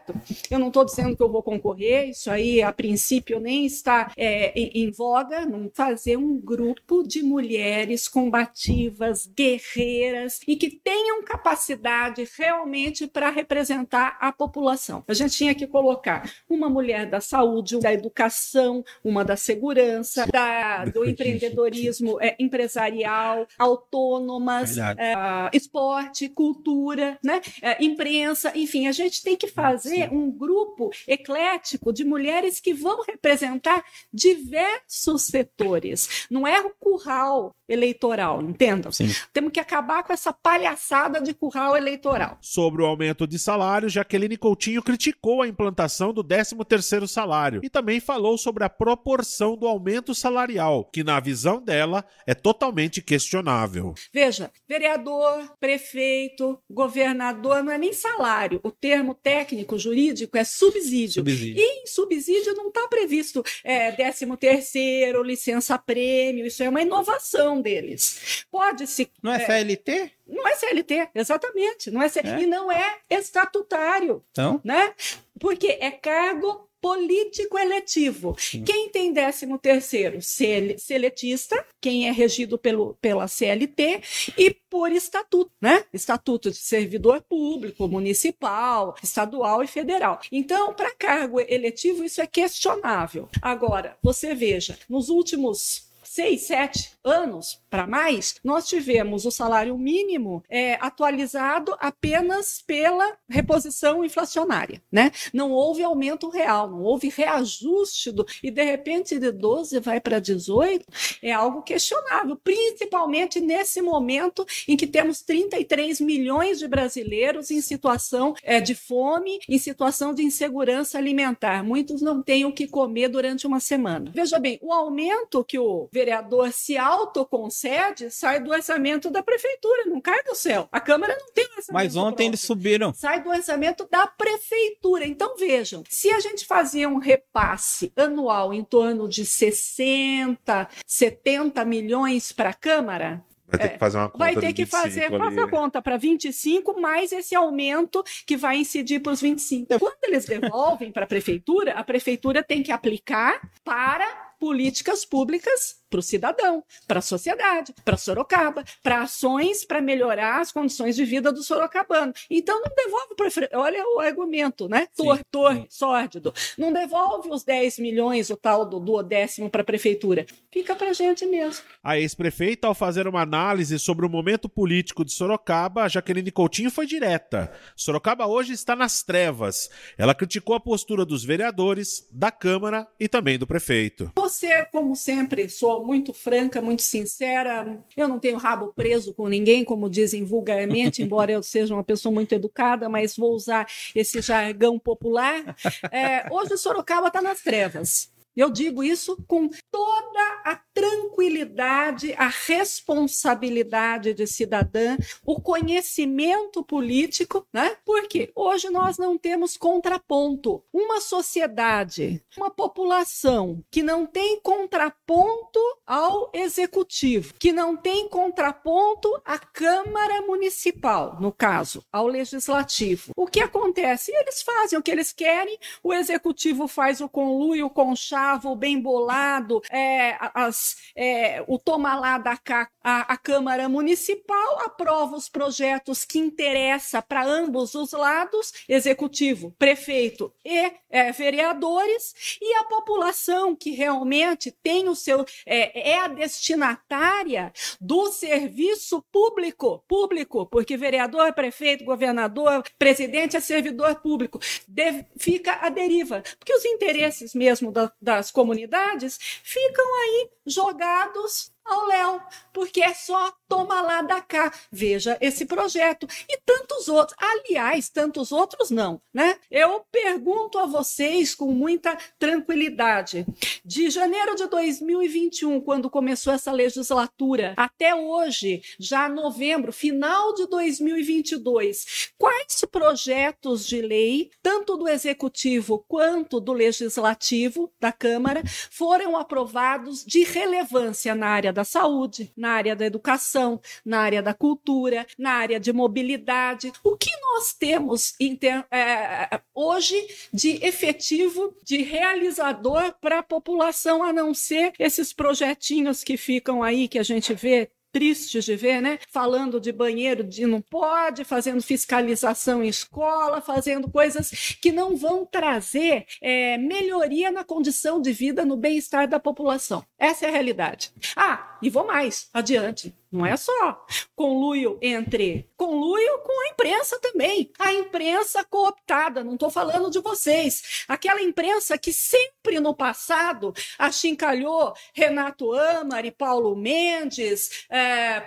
Eu 0.51 0.59
não 0.59 0.69
estou 0.69 0.85
dizendo 0.85 1.17
que 1.17 1.23
eu 1.23 1.31
vou 1.31 1.43
concorrer, 1.43 2.11
isso 2.11 2.31
aí 2.31 2.45
aí 2.45 2.63
a 2.63 2.73
princípio 2.73 3.41
nem 3.41 3.65
está 3.65 4.13
é, 4.17 4.53
em, 4.59 4.85
em 4.85 4.91
voga, 4.91 5.47
não 5.47 5.71
fazer 5.73 6.17
um 6.17 6.39
grupo 6.39 7.03
de 7.03 7.23
mulheres 7.23 8.07
combativas, 8.07 9.27
guerreiras 9.27 10.41
e 10.47 10.57
que 10.57 10.71
tenham 10.71 11.23
capacidade 11.25 12.27
realmente 12.37 13.07
para 13.07 13.31
representar 13.31 14.19
a 14.21 14.31
população. 14.31 15.03
A 15.09 15.15
gente 15.15 15.37
tinha 15.37 15.55
que 15.55 15.67
colocar 15.67 16.31
uma 16.49 16.69
mulher 16.69 17.09
da 17.09 17.21
saúde, 17.21 17.79
da 17.81 17.93
educação, 17.93 18.85
uma 19.03 19.25
da 19.25 19.37
segurança, 19.37 20.27
da, 20.27 20.85
do 20.85 21.05
empreendedorismo 21.05 22.21
é, 22.21 22.37
empresarial, 22.39 23.47
autônomas, 23.59 24.77
é, 24.77 25.15
esporte, 25.53 26.29
cultura, 26.29 27.19
né? 27.23 27.41
É, 27.63 27.83
imprensa, 27.83 28.53
enfim, 28.55 28.87
a 28.87 28.93
gente 28.93 29.23
tem 29.23 29.37
que 29.37 29.49
fazer 29.49 29.84
um 30.11 30.31
grupo 30.31 30.91
eclético 31.07 31.93
de 31.93 32.05
mulheres 32.05 32.25
mulheres 32.25 32.61
que 32.61 32.73
vão 32.73 33.03
representar 33.03 33.85
diversos 34.13 35.23
setores. 35.23 36.27
Não 36.31 36.47
é 36.47 36.61
o 36.61 36.71
curral 36.71 37.55
eleitoral, 37.69 38.43
entendam? 38.43 38.93
Sim. 38.93 39.09
Temos 39.33 39.53
que 39.53 39.61
acabar 39.61 40.03
com 40.03 40.13
essa 40.13 40.33
palhaçada 40.33 41.21
de 41.21 41.33
curral 41.33 41.77
eleitoral. 41.77 42.39
Sobre 42.41 42.83
o 42.83 42.87
aumento 42.87 43.27
de 43.27 43.39
salário, 43.39 43.89
Jaqueline 43.89 44.37
Coutinho 44.37 44.83
criticou 44.83 45.43
a 45.43 45.49
implantação 45.49 46.13
do 46.13 46.23
13º 46.23 47.07
salário 47.07 47.61
e 47.63 47.71
também 47.71 48.01
falou 48.01 48.37
sobre 48.37 48.65
a 48.65 48.69
proporção 48.69 49.57
do 49.57 49.67
aumento 49.67 50.15
salarial, 50.15 50.85
que 50.93 51.03
na 51.03 51.19
visão 51.21 51.63
dela 51.63 52.05
é 52.27 52.35
totalmente 52.35 53.01
questionável. 53.01 53.95
Veja, 54.13 54.51
vereador, 54.69 55.53
prefeito, 55.59 56.59
governador 56.71 57.63
não 57.63 57.73
é 57.73 57.79
nem 57.79 57.93
salário. 57.93 58.61
O 58.63 58.71
termo 58.71 59.15
técnico 59.15 59.74
jurídico 59.79 60.37
é 60.37 60.45
subsídio. 60.45 61.23
subsídio. 61.23 61.63
E 61.63 61.83
em 61.83 61.87
subsídio 61.87 62.55
não 62.55 62.69
está 62.69 62.87
previsto 62.89 63.43
é, 63.63 63.93
13 63.93 64.37
terceiro, 64.37 65.23
licença 65.23 65.79
prêmio, 65.79 66.47
isso 66.47 66.63
é 66.63 66.69
uma 66.69 66.83
inovação 66.83 67.61
deles. 67.61 68.45
Pode-se. 68.51 69.11
Não 69.23 69.33
é, 69.33 69.43
é 69.43 69.47
CLT? 69.47 70.11
Não 70.27 70.47
é 70.47 70.55
CLT, 70.55 71.09
exatamente. 71.15 71.91
Não 71.91 72.03
é, 72.03 72.09
C... 72.09 72.21
é? 72.21 72.41
E 72.41 72.47
não 72.47 72.71
é 72.71 72.99
estatutário. 73.11 74.23
Então? 74.31 74.61
Né? 74.65 74.93
Porque 75.39 75.79
é 75.81 75.91
cargo 75.91 76.69
político 76.85 77.59
eletivo. 77.59 78.37
Sim. 78.39 78.63
Quem 78.63 78.91
tem 78.91 79.15
13 79.15 79.57
terceiro? 79.57 80.19
Seletista, 80.21 81.65
quem 81.81 82.07
é 82.07 82.13
regido 82.13 82.59
pelo, 82.59 82.95
pela 83.01 83.27
CLT 83.27 84.03
e 84.37 84.51
por 84.69 84.93
estatuto, 84.93 85.51
né? 85.59 85.83
Estatuto 85.95 86.51
de 86.51 86.59
servidor 86.59 87.23
público, 87.23 87.89
municipal, 87.89 88.95
estadual 89.03 89.63
e 89.63 89.67
federal. 89.67 90.21
Então, 90.31 90.75
para 90.75 90.95
cargo 90.95 91.41
eletivo, 91.41 92.05
isso 92.05 92.21
é 92.21 92.27
questionável. 92.27 93.31
Agora, 93.41 93.97
você 94.03 94.35
veja, 94.35 94.79
nos 94.87 95.09
últimos 95.09 95.94
seis, 96.15 96.43
sete 96.43 96.93
anos 97.03 97.61
para 97.69 97.89
mais, 97.89 98.37
nós 98.45 98.69
tivemos 98.69 99.27
o 99.27 99.33
salário 99.33 99.77
mínimo 99.77 100.45
é, 100.49 100.75
atualizado 100.75 101.75
apenas 101.81 102.63
pela 102.65 103.17
reposição 103.29 104.05
inflacionária, 104.05 104.81
né? 104.93 105.11
Não 105.33 105.51
houve 105.51 105.83
aumento 105.83 106.29
real, 106.29 106.71
não 106.71 106.83
houve 106.83 107.09
reajuste 107.09 108.13
do, 108.13 108.25
e 108.41 108.49
de 108.49 108.63
repente 108.63 109.19
de 109.19 109.33
12 109.33 109.81
vai 109.81 110.01
para 110.01 110.21
18, 110.21 110.87
é 111.21 111.33
algo 111.33 111.63
questionável, 111.63 112.37
principalmente 112.37 113.41
nesse 113.41 113.83
momento 113.83 114.47
em 114.69 114.77
que 114.77 114.87
temos 114.87 115.21
33 115.21 116.01
milhões 116.01 116.61
de 116.61 116.69
brasileiros 116.69 117.51
em 117.51 117.61
situação 117.61 118.35
é, 118.45 118.61
de 118.61 118.77
fome, 118.77 119.41
em 119.49 119.59
situação 119.59 120.15
de 120.15 120.23
insegurança 120.23 120.97
alimentar. 120.97 121.65
Muitos 121.65 122.01
não 122.01 122.23
têm 122.23 122.45
o 122.45 122.53
que 122.53 122.69
comer 122.69 123.09
durante 123.09 123.49
uma 123.49 123.59
semana. 123.59 124.13
Veja 124.15 124.39
bem, 124.39 124.61
o 124.63 124.73
aumento 124.73 125.45
que 125.45 125.59
o 125.59 125.89
vereador 126.05 126.53
se 126.53 126.77
autoconcede, 126.77 128.11
sai 128.11 128.39
do 128.39 128.51
orçamento 128.51 129.11
da 129.11 129.23
prefeitura, 129.23 129.87
não 129.87 130.01
cai 130.01 130.23
do 130.23 130.35
céu. 130.35 130.69
A 130.71 130.81
Câmara 130.81 131.17
não 131.19 131.33
tem 131.33 131.45
orçamento. 131.45 131.73
Mas 131.73 131.97
ontem 131.97 132.09
próprio. 132.09 132.27
eles 132.27 132.41
subiram. 132.41 132.93
Sai 132.95 133.23
do 133.23 133.31
orçamento 133.31 133.89
da 133.91 134.07
prefeitura. 134.07 135.07
Então 135.07 135.35
vejam, 135.37 135.83
se 135.89 136.11
a 136.11 136.21
gente 136.21 136.47
fazia 136.47 136.89
um 136.89 136.99
repasse 136.99 137.91
anual 137.97 138.53
em 138.53 138.63
torno 138.63 139.09
de 139.09 139.25
60, 139.25 140.69
70 140.87 141.65
milhões 141.65 142.33
para 142.33 142.51
a 142.51 142.55
Câmara, 142.55 143.25
Vai 143.47 143.59
ter 143.59 143.69
que 143.71 143.79
fazer 143.79 143.99
uma 143.99 144.09
conta 144.09 144.19
vai 144.19 144.35
ter 144.35 144.53
que 144.53 144.65
25 144.65 144.71
fazer, 144.83 145.05
ali. 145.05 145.41
a 145.41 145.49
conta 145.49 145.83
para 145.83 145.97
25 145.97 146.81
mais 146.81 147.13
esse 147.13 147.35
aumento 147.35 148.03
que 148.27 148.37
vai 148.37 148.57
incidir 148.57 149.01
para 149.01 149.13
os 149.13 149.21
25. 149.21 149.79
Quando 149.79 150.05
eles 150.05 150.25
devolvem 150.25 150.91
para 150.91 151.05
a 151.05 151.07
prefeitura, 151.07 151.73
a 151.73 151.85
prefeitura 151.85 152.43
tem 152.43 152.63
que 152.63 152.73
aplicar 152.73 153.41
para 153.63 154.07
políticas 154.41 155.05
públicas 155.05 155.77
para 155.95 156.01
o 156.01 156.03
cidadão, 156.03 156.65
para 156.89 156.99
a 156.99 157.03
sociedade, 157.03 157.73
para 157.85 157.97
Sorocaba, 157.97 158.65
para 158.83 159.03
ações 159.03 159.65
para 159.65 159.81
melhorar 159.81 160.41
as 160.41 160.51
condições 160.51 160.97
de 160.97 161.05
vida 161.05 161.31
do 161.31 161.41
sorocabano. 161.41 162.13
Então 162.29 162.61
não 162.61 162.75
devolve 162.75 163.15
para 163.15 163.61
olha 163.61 163.81
o 163.95 164.01
argumento, 164.01 164.69
né? 164.69 164.89
Sim, 164.93 165.05
Tortor, 165.05 165.55
sim. 165.55 165.67
sórdido. 165.71 166.35
Não 166.59 166.73
devolve 166.73 167.29
os 167.31 167.45
10 167.45 167.79
milhões, 167.79 168.29
o 168.29 168.37
tal 168.37 168.67
do 168.67 168.81
duodécimo 168.81 169.49
para 169.49 169.61
a 169.63 169.65
prefeitura. 169.65 170.27
Fica 170.51 170.75
para 170.75 170.91
a 170.91 170.93
gente 170.93 171.25
mesmo. 171.27 171.63
A 171.83 171.97
ex-prefeita, 171.97 172.67
ao 172.67 172.75
fazer 172.75 173.07
uma 173.07 173.23
análise 173.23 173.79
sobre 173.79 174.05
o 174.05 174.11
momento 174.11 174.49
político 174.49 175.05
de 175.05 175.13
Sorocaba, 175.13 175.89
Jaqueline 175.89 176.33
Coutinho 176.33 176.73
foi 176.73 176.87
direta. 176.87 177.53
Sorocaba 177.77 178.27
hoje 178.27 178.53
está 178.53 178.75
nas 178.75 179.05
trevas. 179.05 179.71
Ela 179.97 180.15
criticou 180.15 180.57
a 180.57 180.61
postura 180.61 181.05
dos 181.05 181.25
vereadores, 181.25 182.09
da 182.11 182.33
Câmara 182.33 182.89
e 182.99 183.09
também 183.09 183.39
do 183.39 183.47
prefeito. 183.47 184.11
Você, 184.17 184.65
como 184.73 184.97
sempre, 184.97 185.49
sou 185.49 185.84
muito 185.85 186.13
franca, 186.13 186.63
muito 186.63 186.83
sincera. 186.83 187.79
Eu 187.97 188.09
não 188.09 188.19
tenho 188.19 188.39
rabo 188.39 188.73
preso 188.75 189.13
com 189.15 189.29
ninguém, 189.29 189.65
como 189.65 189.91
dizem 189.91 190.25
vulgarmente, 190.25 191.03
embora 191.03 191.31
eu 191.31 191.43
seja 191.43 191.75
uma 191.75 191.85
pessoa 191.85 192.13
muito 192.13 192.33
educada, 192.33 192.89
mas 192.89 193.17
vou 193.17 193.35
usar 193.35 193.67
esse 193.95 194.21
jargão 194.21 194.79
popular. 194.79 195.57
É, 195.93 196.27
hoje 196.33 196.57
Sorocaba 196.57 197.09
está 197.09 197.21
nas 197.21 197.41
trevas. 197.43 198.13
Eu 198.37 198.51
digo 198.51 198.83
isso 198.83 199.17
com 199.29 199.49
toda 199.71 200.43
a 200.45 200.57
tranquilidade, 200.75 202.13
a 202.19 202.27
responsabilidade 202.27 204.13
de 204.13 204.27
cidadã, 204.27 204.97
o 205.25 205.41
conhecimento 205.41 206.65
político, 206.65 207.47
né? 207.53 207.77
Porque 207.85 208.33
hoje 208.35 208.69
nós 208.69 208.99
não 208.99 209.17
temos 209.17 209.57
contraponto. 209.57 210.63
Uma 210.73 211.01
sociedade, 211.01 212.23
uma 212.37 212.51
população 212.51 213.63
que 213.71 213.83
não 213.83 214.05
tem 214.05 214.41
contraponto 214.41 215.61
ao 215.87 216.31
executivo, 216.35 217.35
que 217.39 217.53
não 217.53 217.77
tem 217.77 218.09
contraponto 218.09 219.09
à 219.25 219.39
Câmara 219.39 220.23
Municipal, 220.23 221.19
no 221.21 221.31
caso, 221.31 221.85
ao 221.93 222.09
legislativo. 222.09 223.13
O 223.17 223.27
que 223.27 223.41
acontece? 223.41 224.11
Eles 224.13 224.43
fazem 224.43 224.79
o 224.79 224.83
que 224.83 224.91
eles 224.91 225.13
querem, 225.13 225.57
o 225.83 225.93
executivo 225.93 226.67
faz 226.67 227.01
o 227.01 227.09
conluio, 227.09 227.67
o 227.67 227.71
conchavo, 227.71 228.51
o 228.51 228.57
bem 228.57 228.81
bolado, 228.81 229.61
é, 229.71 230.17
as, 230.35 230.64
é, 230.97 231.45
o 231.47 231.59
toma 231.59 231.95
lá 231.95 232.19
da 232.19 232.37
cá, 232.37 232.69
a, 232.83 233.13
a 233.13 233.17
Câmara 233.17 233.69
Municipal 233.69 234.61
aprova 234.61 235.17
os 235.17 235.29
projetos 235.29 236.05
que 236.05 236.19
interessam 236.19 237.03
para 237.03 237.25
ambos 237.25 237.75
os 237.75 237.93
lados, 237.93 238.53
executivo, 238.69 239.55
prefeito 239.59 240.33
e 240.45 240.73
é, 240.91 241.13
vereadores, 241.13 242.39
e 242.41 242.55
a 242.55 242.65
população 242.65 243.57
que 243.57 243.71
realmente 243.71 244.51
tem 244.63 244.89
o 244.89 244.95
seu 244.95 245.25
é, 245.47 245.93
é 245.93 245.99
a 245.99 246.09
destinatária 246.09 247.53
do 247.81 248.11
serviço 248.13 249.03
público, 249.11 249.85
público, 249.89 250.47
porque 250.47 250.77
vereador, 250.77 251.33
prefeito, 251.33 251.85
governador, 251.85 252.63
presidente 252.79 253.37
é 253.37 253.41
servidor 253.41 253.97
público, 253.97 254.39
deve, 254.69 255.07
fica 255.19 255.59
à 255.61 255.69
deriva, 255.69 256.23
porque 256.39 256.55
os 256.55 256.65
interesses 256.65 257.35
mesmo 257.35 257.73
da, 257.73 257.91
das 258.01 258.31
comunidades 258.31 259.19
ficam 259.43 259.85
aí 260.03 260.31
jogados 260.55 261.54
ao 261.65 261.87
léu, 261.87 262.21
porque 262.53 262.83
é 262.83 262.93
só 262.93 263.33
toma 263.49 263.81
lá 263.81 264.03
da 264.03 264.21
cá. 264.21 264.53
Veja 264.71 265.17
esse 265.21 265.47
projeto 265.47 266.07
e 266.29 266.39
tantos 266.45 266.89
outros. 266.89 267.17
Aliás, 267.21 267.89
tantos 267.89 268.33
outros 268.33 268.71
não, 268.71 269.01
né? 269.13 269.37
Eu 269.51 269.85
pergunto 269.91 270.59
a 270.59 270.67
vocês 270.67 271.35
com 271.35 271.51
muita 271.53 271.97
tranquilidade. 272.19 273.25
De 273.65 273.89
janeiro 273.91 274.35
de 274.35 274.47
2021, 274.47 275.61
quando 275.61 275.89
começou 275.89 276.33
essa 276.33 276.53
legislatura, 276.53 277.55
até 277.57 277.95
hoje, 277.95 278.63
já 278.79 279.09
novembro, 279.09 279.73
final 279.73 280.35
de 280.35 280.47
2022, 280.49 282.13
quais 282.19 282.65
projetos 282.71 283.67
de 283.67 283.81
lei, 283.81 284.31
tanto 284.43 284.77
do 284.77 284.89
executivo 284.89 285.85
quanto 285.89 286.41
do 286.41 286.53
legislativo 286.53 287.73
da 287.81 287.93
Câmara, 287.93 288.43
foram 288.71 289.17
aprovados 289.17 290.05
de 290.05 290.25
relevância 290.25 291.15
na 291.15 291.29
área 291.29 291.53
da 291.55 291.65
saúde, 291.65 292.33
na 292.37 292.51
área 292.51 292.77
da 292.77 292.85
educação, 292.85 293.61
na 293.85 294.01
área 294.01 294.23
da 294.23 294.35
cultura, 294.35 295.07
na 295.19 295.33
área 295.33 295.59
de 295.59 295.73
mobilidade. 295.73 296.73
O 296.83 296.97
que 296.97 297.11
nós 297.23 297.55
temos 297.55 298.15
inter, 298.21 298.67
é, 298.71 299.41
hoje 299.55 299.95
de 300.33 300.65
efetivo, 300.65 301.57
de 301.63 301.83
realizador 301.83 302.95
para 303.01 303.21
a 303.21 303.23
população, 303.23 304.03
a 304.03 304.13
não 304.13 304.35
ser 304.35 304.73
esses 304.79 305.13
projetinhos 305.13 306.05
que 306.05 306.17
ficam 306.17 306.63
aí, 306.63 306.89
que 306.89 306.99
a 306.99 307.03
gente 307.03 307.33
vê 307.33 307.71
tristes 307.95 308.45
de 308.45 308.57
ver, 308.57 308.83
né? 308.83 308.99
Falando 309.09 309.61
de 309.61 309.71
banheiro 309.71 310.25
de 310.25 310.45
não 310.47 310.61
pode, 310.61 311.23
fazendo 311.23 311.63
fiscalização 311.63 312.63
em 312.63 312.67
escola, 312.67 313.41
fazendo 313.41 313.89
coisas 313.89 314.57
que 314.61 314.73
não 314.73 314.97
vão 314.97 315.25
trazer 315.25 316.05
é, 316.21 316.59
melhoria 316.59 317.31
na 317.31 317.45
condição 317.45 318.03
de 318.03 318.13
vida, 318.13 318.45
no 318.45 318.57
bem-estar 318.57 319.07
da 319.07 319.21
população. 319.21 319.85
Essa 319.97 320.27
é 320.27 320.29
a 320.29 320.33
realidade. 320.33 320.93
Ah, 321.15 321.57
e 321.63 321.71
vou 321.71 321.87
mais 321.87 322.29
adiante. 322.35 322.93
Não 323.15 323.25
é 323.25 323.37
só 323.37 323.87
conluio 324.17 324.77
entre. 324.83 325.49
Conluio 325.57 326.19
com 326.19 326.33
a 326.45 326.49
imprensa 326.49 326.99
também. 327.01 327.53
A 327.61 327.73
imprensa 327.73 328.43
cooptada, 328.43 329.23
não 329.23 329.35
estou 329.35 329.51
falando 329.51 329.89
de 329.89 330.01
vocês. 330.01 330.85
Aquela 330.89 331.23
imprensa 331.23 331.79
que 331.79 331.93
sempre 331.93 332.59
no 332.59 332.75
passado 332.75 333.55
achincalhou 333.79 334.75
Renato 334.93 335.53
Amari, 335.53 336.11
Paulo 336.11 336.57
Mendes, 336.57 337.67
é, 337.71 338.21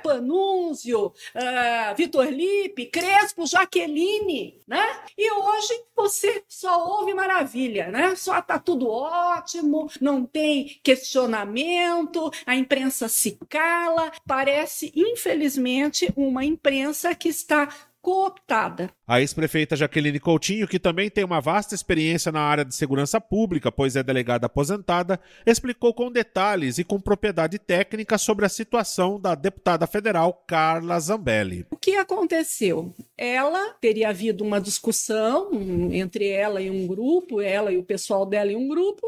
é, 1.35 1.93
Vitor 1.93 2.27
Lipe, 2.27 2.85
Crespo, 2.85 3.45
Jaqueline, 3.45 4.61
né? 4.65 5.01
E 5.17 5.29
hoje 5.29 5.83
você 5.95 6.43
só 6.47 6.87
ouve 6.87 7.13
maravilha, 7.13 7.87
né? 7.87 8.15
Só 8.15 8.41
tá 8.41 8.57
tudo 8.57 8.89
ótimo, 8.89 9.89
não 9.99 10.25
tem 10.25 10.79
questionamento, 10.83 12.31
a 12.45 12.55
imprensa 12.55 13.09
se 13.09 13.37
cala, 13.49 14.11
parece, 14.25 14.76
infelizmente, 14.95 16.11
uma 16.15 16.43
imprensa 16.43 17.13
que 17.15 17.29
está 17.29 17.69
cooptada. 18.07 18.89
A 19.05 19.19
ex-prefeita 19.19 19.75
Jaqueline 19.75 20.17
Coutinho, 20.17 20.65
que 20.65 20.79
também 20.79 21.09
tem 21.09 21.25
uma 21.25 21.41
vasta 21.41 21.75
experiência 21.75 22.31
na 22.31 22.39
área 22.39 22.63
de 22.63 22.73
segurança 22.73 23.19
pública, 23.19 23.69
pois 23.69 23.97
é 23.97 24.03
delegada 24.03 24.45
aposentada, 24.45 25.19
explicou 25.45 25.93
com 25.93 26.09
detalhes 26.09 26.77
e 26.77 26.85
com 26.85 27.01
propriedade 27.01 27.59
técnica 27.59 28.17
sobre 28.17 28.45
a 28.45 28.49
situação 28.49 29.19
da 29.19 29.35
deputada 29.35 29.85
federal 29.85 30.33
Carla 30.47 30.97
Zambelli. 31.01 31.65
O 31.69 31.75
que 31.75 31.97
aconteceu? 31.97 32.93
Ela 33.17 33.73
teria 33.81 34.09
havido 34.09 34.41
uma 34.41 34.61
discussão 34.61 35.51
entre 35.91 36.29
ela 36.29 36.61
e 36.61 36.69
um 36.69 36.87
grupo, 36.87 37.41
ela 37.41 37.73
e 37.73 37.77
o 37.77 37.83
pessoal 37.83 38.25
dela 38.25 38.53
em 38.53 38.55
um 38.55 38.69
grupo, 38.69 39.05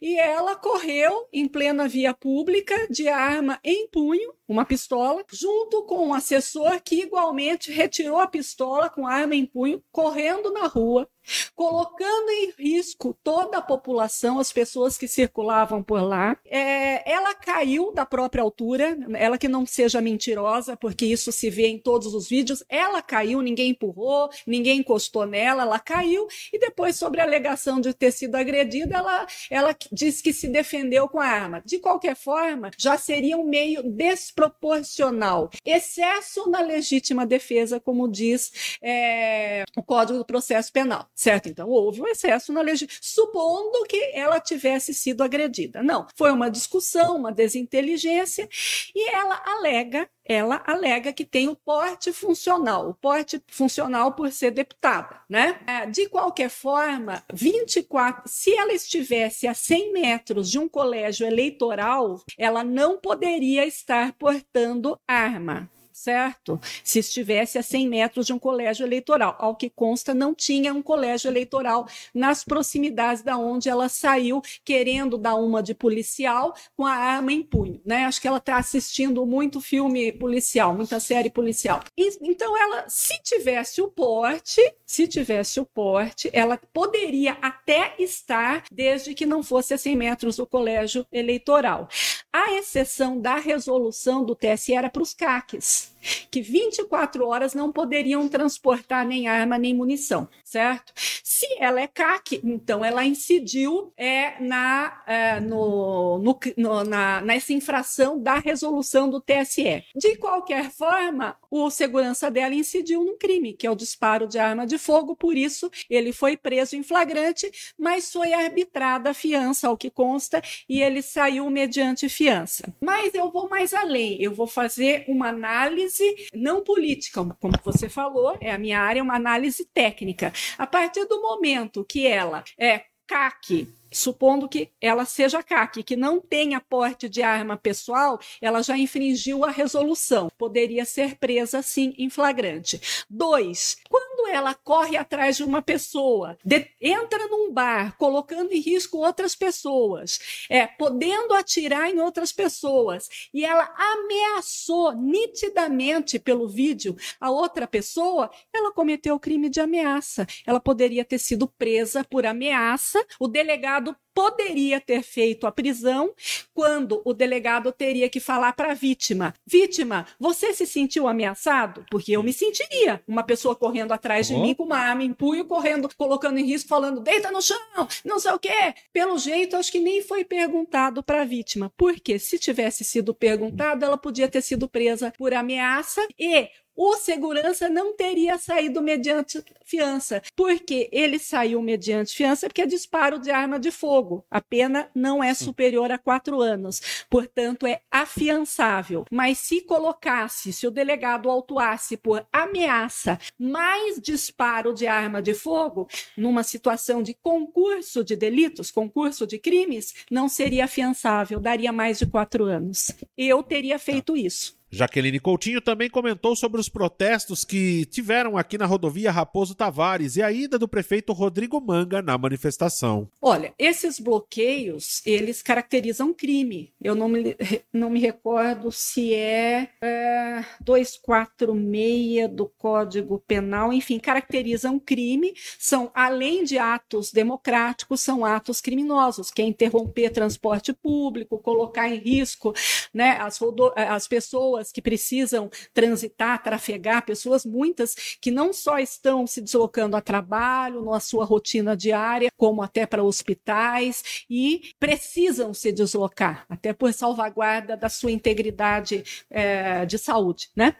e 0.00 0.18
ela 0.18 0.56
correu 0.56 1.26
em 1.30 1.46
plena 1.46 1.86
via 1.86 2.14
pública 2.14 2.86
de 2.88 3.06
arma 3.06 3.58
em 3.62 3.86
punho, 3.88 4.32
uma 4.52 4.64
pistola, 4.64 5.24
junto 5.30 5.84
com 5.84 6.08
um 6.08 6.14
assessor 6.14 6.80
que 6.82 7.02
igualmente 7.02 7.70
retirou 7.70 8.18
a 8.18 8.26
pistola 8.26 8.90
com 8.90 9.06
arma 9.06 9.34
em 9.34 9.46
punho, 9.46 9.82
correndo 9.92 10.52
na 10.52 10.66
rua, 10.66 11.08
colocando 11.54 12.30
em 12.30 12.52
risco 12.58 13.16
toda 13.22 13.58
a 13.58 13.62
população, 13.62 14.38
as 14.38 14.52
pessoas 14.52 14.96
que 14.96 15.08
circulavam 15.08 15.82
por 15.82 16.02
lá. 16.02 16.36
É, 16.44 17.10
ela 17.10 17.34
caiu 17.34 17.92
da 17.92 18.06
própria 18.06 18.42
altura, 18.42 18.96
ela 19.14 19.38
que 19.38 19.48
não 19.48 19.66
seja 19.66 20.00
mentirosa, 20.00 20.76
porque 20.76 21.06
isso 21.06 21.32
se 21.32 21.50
vê 21.50 21.68
em 21.68 21.78
todos 21.78 22.14
os 22.14 22.28
vídeos. 22.28 22.64
Ela 22.68 23.02
caiu, 23.02 23.40
ninguém 23.40 23.70
empurrou, 23.70 24.30
ninguém 24.46 24.80
encostou 24.80 25.26
nela, 25.26 25.62
ela 25.62 25.78
caiu. 25.78 26.26
E 26.52 26.58
depois, 26.58 26.96
sobre 26.96 27.20
a 27.20 27.24
alegação 27.24 27.80
de 27.80 27.92
ter 27.94 28.12
sido 28.12 28.34
agredida, 28.34 28.96
ela, 28.96 29.26
ela 29.50 29.76
disse 29.92 30.22
que 30.22 30.32
se 30.32 30.48
defendeu 30.48 31.08
com 31.08 31.20
a 31.20 31.26
arma. 31.26 31.62
De 31.64 31.78
qualquer 31.78 32.16
forma, 32.16 32.70
já 32.76 32.96
seria 32.96 33.36
um 33.36 33.44
meio 33.44 33.82
desproporcional. 33.82 35.50
Excesso 35.64 36.48
na 36.48 36.60
legítima 36.60 37.26
defesa, 37.26 37.80
como 37.80 38.08
diz 38.08 38.78
é, 38.82 39.64
o 39.76 39.82
Código 39.82 40.18
do 40.18 40.24
Processo 40.24 40.72
Penal. 40.72 41.08
Certo? 41.20 41.50
Então 41.50 41.68
houve 41.68 42.00
um 42.00 42.06
excesso 42.06 42.50
na 42.50 42.62
legislação, 42.62 42.98
supondo 43.02 43.84
que 43.84 44.10
ela 44.14 44.40
tivesse 44.40 44.94
sido 44.94 45.22
agredida. 45.22 45.82
Não, 45.82 46.06
foi 46.16 46.30
uma 46.30 46.50
discussão, 46.50 47.16
uma 47.16 47.30
desinteligência, 47.30 48.48
e 48.94 49.08
ela 49.10 49.42
alega 49.44 50.08
ela 50.24 50.62
alega 50.64 51.12
que 51.12 51.24
tem 51.24 51.48
o 51.48 51.56
porte 51.56 52.12
funcional, 52.12 52.88
o 52.88 52.94
porte 52.94 53.42
funcional 53.48 54.12
por 54.12 54.30
ser 54.30 54.52
deputada, 54.52 55.20
né? 55.28 55.58
É, 55.66 55.86
de 55.86 56.08
qualquer 56.08 56.48
forma, 56.48 57.24
24, 57.32 58.22
se 58.26 58.54
ela 58.54 58.72
estivesse 58.72 59.48
a 59.48 59.54
100 59.54 59.92
metros 59.92 60.48
de 60.48 60.56
um 60.56 60.68
colégio 60.68 61.26
eleitoral, 61.26 62.22
ela 62.38 62.62
não 62.62 62.96
poderia 62.96 63.66
estar 63.66 64.12
portando 64.12 64.96
arma 65.08 65.68
certo? 66.00 66.58
Se 66.82 66.98
estivesse 66.98 67.58
a 67.58 67.62
100 67.62 67.88
metros 67.88 68.26
de 68.26 68.32
um 68.32 68.38
colégio 68.38 68.86
eleitoral. 68.86 69.36
Ao 69.38 69.54
que 69.54 69.68
consta, 69.68 70.14
não 70.14 70.34
tinha 70.34 70.72
um 70.72 70.82
colégio 70.82 71.28
eleitoral 71.28 71.86
nas 72.14 72.42
proximidades 72.42 73.22
da 73.22 73.36
onde 73.36 73.68
ela 73.68 73.88
saiu, 73.88 74.40
querendo 74.64 75.18
dar 75.18 75.34
uma 75.34 75.62
de 75.62 75.74
policial 75.74 76.54
com 76.74 76.86
a 76.86 76.94
arma 76.94 77.32
em 77.32 77.42
punho, 77.42 77.80
né? 77.84 78.06
Acho 78.06 78.20
que 78.20 78.28
ela 78.28 78.38
está 78.38 78.56
assistindo 78.56 79.26
muito 79.26 79.60
filme 79.60 80.10
policial, 80.12 80.74
muita 80.74 80.98
série 80.98 81.30
policial. 81.30 81.82
E, 81.96 82.08
então, 82.22 82.56
ela, 82.56 82.88
se 82.88 83.20
tivesse 83.22 83.82
o 83.82 83.88
porte, 83.88 84.60
se 84.86 85.06
tivesse 85.06 85.60
o 85.60 85.66
porte, 85.66 86.30
ela 86.32 86.58
poderia 86.72 87.36
até 87.42 87.94
estar, 87.98 88.64
desde 88.72 89.14
que 89.14 89.26
não 89.26 89.42
fosse 89.42 89.74
a 89.74 89.78
100 89.78 89.96
metros 89.96 90.36
do 90.36 90.46
colégio 90.46 91.06
eleitoral. 91.12 91.88
A 92.32 92.52
exceção 92.54 93.20
da 93.20 93.36
resolução 93.36 94.24
do 94.24 94.34
TSE 94.34 94.72
era 94.72 94.88
para 94.88 95.02
os 95.02 95.12
CACs 95.12 95.89
que 96.30 96.40
24 96.40 97.26
horas 97.26 97.54
não 97.54 97.72
poderiam 97.72 98.28
transportar 98.28 99.06
nem 99.06 99.28
arma 99.28 99.58
nem 99.58 99.74
munição, 99.74 100.28
certo? 100.44 100.92
Se 100.96 101.46
ela 101.58 101.80
é 101.80 101.86
CAC, 101.86 102.40
então 102.44 102.84
ela 102.84 103.04
incidiu 103.04 103.92
é, 103.96 104.40
na, 104.40 105.02
é, 105.06 105.40
no, 105.40 106.18
no, 106.18 106.38
no, 106.56 106.84
na, 106.84 107.20
nessa 107.20 107.52
infração 107.52 108.20
da 108.20 108.36
resolução 108.36 109.10
do 109.10 109.20
TSE. 109.20 109.84
De 109.94 110.16
qualquer 110.16 110.70
forma, 110.70 111.36
o 111.50 111.70
segurança 111.70 112.30
dela 112.30 112.54
incidiu 112.54 113.04
num 113.04 113.18
crime, 113.18 113.52
que 113.52 113.66
é 113.66 113.70
o 113.70 113.76
disparo 113.76 114.26
de 114.26 114.38
arma 114.38 114.66
de 114.66 114.78
fogo, 114.78 115.16
por 115.16 115.36
isso 115.36 115.70
ele 115.88 116.12
foi 116.12 116.36
preso 116.36 116.76
em 116.76 116.82
flagrante, 116.82 117.50
mas 117.78 118.12
foi 118.12 118.32
arbitrada 118.32 119.10
a 119.10 119.14
fiança, 119.14 119.68
ao 119.68 119.76
que 119.76 119.90
consta, 119.90 120.42
e 120.68 120.80
ele 120.82 121.02
saiu 121.02 121.48
mediante 121.50 122.08
fiança. 122.08 122.72
Mas 122.80 123.14
eu 123.14 123.30
vou 123.30 123.48
mais 123.48 123.74
além, 123.74 124.20
eu 124.20 124.34
vou 124.34 124.46
fazer 124.46 125.04
uma 125.08 125.28
análise 125.28 125.89
análise 125.90 126.28
não 126.32 126.62
política, 126.62 127.24
como 127.40 127.54
você 127.64 127.88
falou, 127.88 128.36
é 128.40 128.52
a 128.52 128.58
minha 128.58 128.80
área, 128.80 129.00
é 129.00 129.02
uma 129.02 129.16
análise 129.16 129.64
técnica. 129.74 130.32
A 130.56 130.66
partir 130.66 131.04
do 131.06 131.20
momento 131.20 131.84
que 131.84 132.06
ela 132.06 132.44
é 132.58 132.84
CAC, 133.06 133.66
supondo 133.92 134.48
que 134.48 134.70
ela 134.80 135.04
seja 135.04 135.42
CAC, 135.42 135.82
que 135.82 135.96
não 135.96 136.20
tenha 136.20 136.60
porte 136.60 137.08
de 137.08 137.22
arma 137.22 137.56
pessoal, 137.56 138.20
ela 138.40 138.62
já 138.62 138.78
infringiu 138.78 139.44
a 139.44 139.50
resolução. 139.50 140.30
Poderia 140.38 140.84
ser 140.84 141.16
presa, 141.16 141.60
sim, 141.60 141.92
em 141.98 142.08
flagrante. 142.08 142.80
Dois, 143.10 143.76
quando 143.88 144.09
ela 144.30 144.54
corre 144.54 144.96
atrás 144.96 145.36
de 145.36 145.44
uma 145.44 145.62
pessoa, 145.62 146.38
de, 146.44 146.66
entra 146.80 147.26
num 147.28 147.52
bar, 147.52 147.96
colocando 147.96 148.52
em 148.52 148.60
risco 148.60 148.98
outras 148.98 149.34
pessoas, 149.34 150.46
é, 150.48 150.66
podendo 150.66 151.34
atirar 151.34 151.90
em 151.90 152.00
outras 152.00 152.32
pessoas, 152.32 153.08
e 153.32 153.44
ela 153.44 153.72
ameaçou 153.76 154.92
nitidamente 154.92 156.18
pelo 156.18 156.48
vídeo 156.48 156.96
a 157.20 157.30
outra 157.30 157.66
pessoa, 157.66 158.30
ela 158.52 158.72
cometeu 158.72 159.14
o 159.14 159.20
crime 159.20 159.48
de 159.48 159.60
ameaça. 159.60 160.26
Ela 160.46 160.60
poderia 160.60 161.04
ter 161.04 161.18
sido 161.18 161.46
presa 161.46 162.04
por 162.04 162.26
ameaça. 162.26 163.04
O 163.18 163.28
delegado 163.28 163.96
poderia 164.14 164.80
ter 164.80 165.02
feito 165.02 165.46
a 165.46 165.52
prisão 165.52 166.12
quando 166.52 167.00
o 167.04 167.12
delegado 167.12 167.72
teria 167.72 168.08
que 168.08 168.20
falar 168.20 168.52
para 168.52 168.72
a 168.72 168.74
vítima: 168.74 169.34
Vítima, 169.46 170.06
você 170.18 170.52
se 170.52 170.66
sentiu 170.66 171.08
ameaçado? 171.08 171.84
Porque 171.90 172.12
eu 172.12 172.22
me 172.22 172.32
sentiria. 172.32 173.02
Uma 173.06 173.22
pessoa 173.22 173.56
correndo 173.56 173.92
atrás 173.92 174.26
de 174.26 174.34
oh. 174.34 174.42
mim 174.42 174.54
com 174.54 174.64
uma 174.64 174.78
arma 174.78 175.04
em 175.04 175.12
punho, 175.12 175.44
correndo, 175.44 175.88
colocando 175.96 176.38
em 176.38 176.44
risco, 176.44 176.68
falando: 176.68 177.00
deita 177.00 177.30
no 177.30 177.42
chão, 177.42 177.58
não 178.04 178.18
sei 178.18 178.32
o 178.32 178.38
quê. 178.38 178.74
Pelo 178.92 179.18
jeito, 179.18 179.56
acho 179.56 179.72
que 179.72 179.80
nem 179.80 180.02
foi 180.02 180.24
perguntado 180.24 181.02
para 181.02 181.22
a 181.22 181.24
vítima. 181.24 181.72
Porque 181.76 182.18
se 182.18 182.38
tivesse 182.38 182.84
sido 182.84 183.14
perguntado, 183.14 183.84
ela 183.84 183.96
podia 183.96 184.28
ter 184.28 184.42
sido 184.42 184.68
presa 184.68 185.12
por 185.16 185.32
ameaça 185.34 186.06
e 186.18 186.48
o 186.82 186.96
segurança 186.96 187.68
não 187.68 187.94
teria 187.94 188.38
saído 188.38 188.80
mediante 188.80 189.44
fiança, 189.66 190.22
porque 190.34 190.88
ele 190.90 191.18
saiu 191.18 191.60
mediante 191.60 192.16
fiança 192.16 192.46
porque 192.46 192.62
é 192.62 192.66
disparo 192.66 193.18
de 193.18 193.30
arma 193.30 193.60
de 193.60 193.70
fogo. 193.70 194.24
A 194.30 194.40
pena 194.40 194.88
não 194.94 195.22
é 195.22 195.34
superior 195.34 195.92
a 195.92 195.98
quatro 195.98 196.40
anos, 196.40 197.04
portanto 197.10 197.66
é 197.66 197.82
afiançável. 197.90 199.04
Mas 199.10 199.36
se 199.36 199.60
colocasse, 199.60 200.54
se 200.54 200.66
o 200.66 200.70
delegado 200.70 201.28
autuasse 201.28 201.98
por 201.98 202.26
ameaça 202.32 203.18
mais 203.38 204.00
disparo 204.00 204.72
de 204.72 204.86
arma 204.86 205.20
de 205.20 205.34
fogo, 205.34 205.86
numa 206.16 206.42
situação 206.42 207.02
de 207.02 207.12
concurso 207.12 208.02
de 208.02 208.16
delitos, 208.16 208.70
concurso 208.70 209.26
de 209.26 209.38
crimes, 209.38 209.94
não 210.10 210.30
seria 210.30 210.64
afiançável, 210.64 211.40
daria 211.40 211.74
mais 211.74 211.98
de 211.98 212.06
quatro 212.06 212.44
anos. 212.44 212.90
Eu 213.18 213.42
teria 213.42 213.78
feito 213.78 214.16
isso. 214.16 214.58
Jaqueline 214.72 215.18
Coutinho 215.18 215.60
também 215.60 215.90
comentou 215.90 216.36
sobre 216.36 216.60
os 216.60 216.68
protestos 216.68 217.44
que 217.44 217.84
tiveram 217.86 218.38
aqui 218.38 218.56
na 218.56 218.66
rodovia 218.66 219.10
Raposo 219.10 219.54
Tavares 219.54 220.16
e 220.16 220.22
a 220.22 220.30
ida 220.30 220.58
do 220.58 220.68
prefeito 220.68 221.12
Rodrigo 221.12 221.60
Manga 221.60 222.00
na 222.00 222.16
manifestação. 222.16 223.08
Olha, 223.20 223.52
esses 223.58 223.98
bloqueios, 223.98 225.02
eles 225.04 225.42
caracterizam 225.42 226.14
crime. 226.14 226.72
Eu 226.80 226.94
não 226.94 227.08
me, 227.08 227.36
não 227.72 227.90
me 227.90 227.98
recordo 227.98 228.70
se 228.70 229.12
é, 229.12 229.70
é 229.82 230.44
246 230.60 232.30
do 232.30 232.46
Código 232.46 233.22
Penal, 233.26 233.72
enfim, 233.72 233.98
caracterizam 233.98 234.78
crime, 234.78 235.34
são, 235.58 235.90
além 235.92 236.44
de 236.44 236.58
atos 236.58 237.12
democráticos, 237.12 238.00
são 238.00 238.24
atos 238.24 238.60
criminosos, 238.60 239.30
que 239.30 239.42
é 239.42 239.44
interromper 239.44 240.10
transporte 240.10 240.72
público, 240.72 241.38
colocar 241.38 241.88
em 241.88 241.98
risco 241.98 242.54
né, 242.94 243.18
as, 243.20 243.38
as 243.76 244.06
pessoas 244.06 244.59
pessoas 244.60 244.72
que 244.72 244.82
precisam 244.82 245.50
transitar, 245.72 246.42
trafegar, 246.42 247.04
pessoas 247.04 247.44
muitas 247.44 247.94
que 248.20 248.30
não 248.30 248.52
só 248.52 248.78
estão 248.78 249.26
se 249.26 249.40
deslocando 249.40 249.96
a 249.96 250.00
trabalho, 250.00 250.84
na 250.84 251.00
sua 251.00 251.24
rotina 251.24 251.76
diária, 251.76 252.30
como 252.36 252.62
até 252.62 252.86
para 252.86 253.02
hospitais 253.02 254.24
e 254.28 254.72
precisam 254.78 255.54
se 255.54 255.72
deslocar, 255.72 256.44
até 256.48 256.72
por 256.72 256.92
salvaguarda 256.92 257.76
da 257.76 257.88
sua 257.88 258.10
integridade 258.10 259.02
é, 259.30 259.86
de 259.86 259.98
saúde, 259.98 260.50
né? 260.54 260.76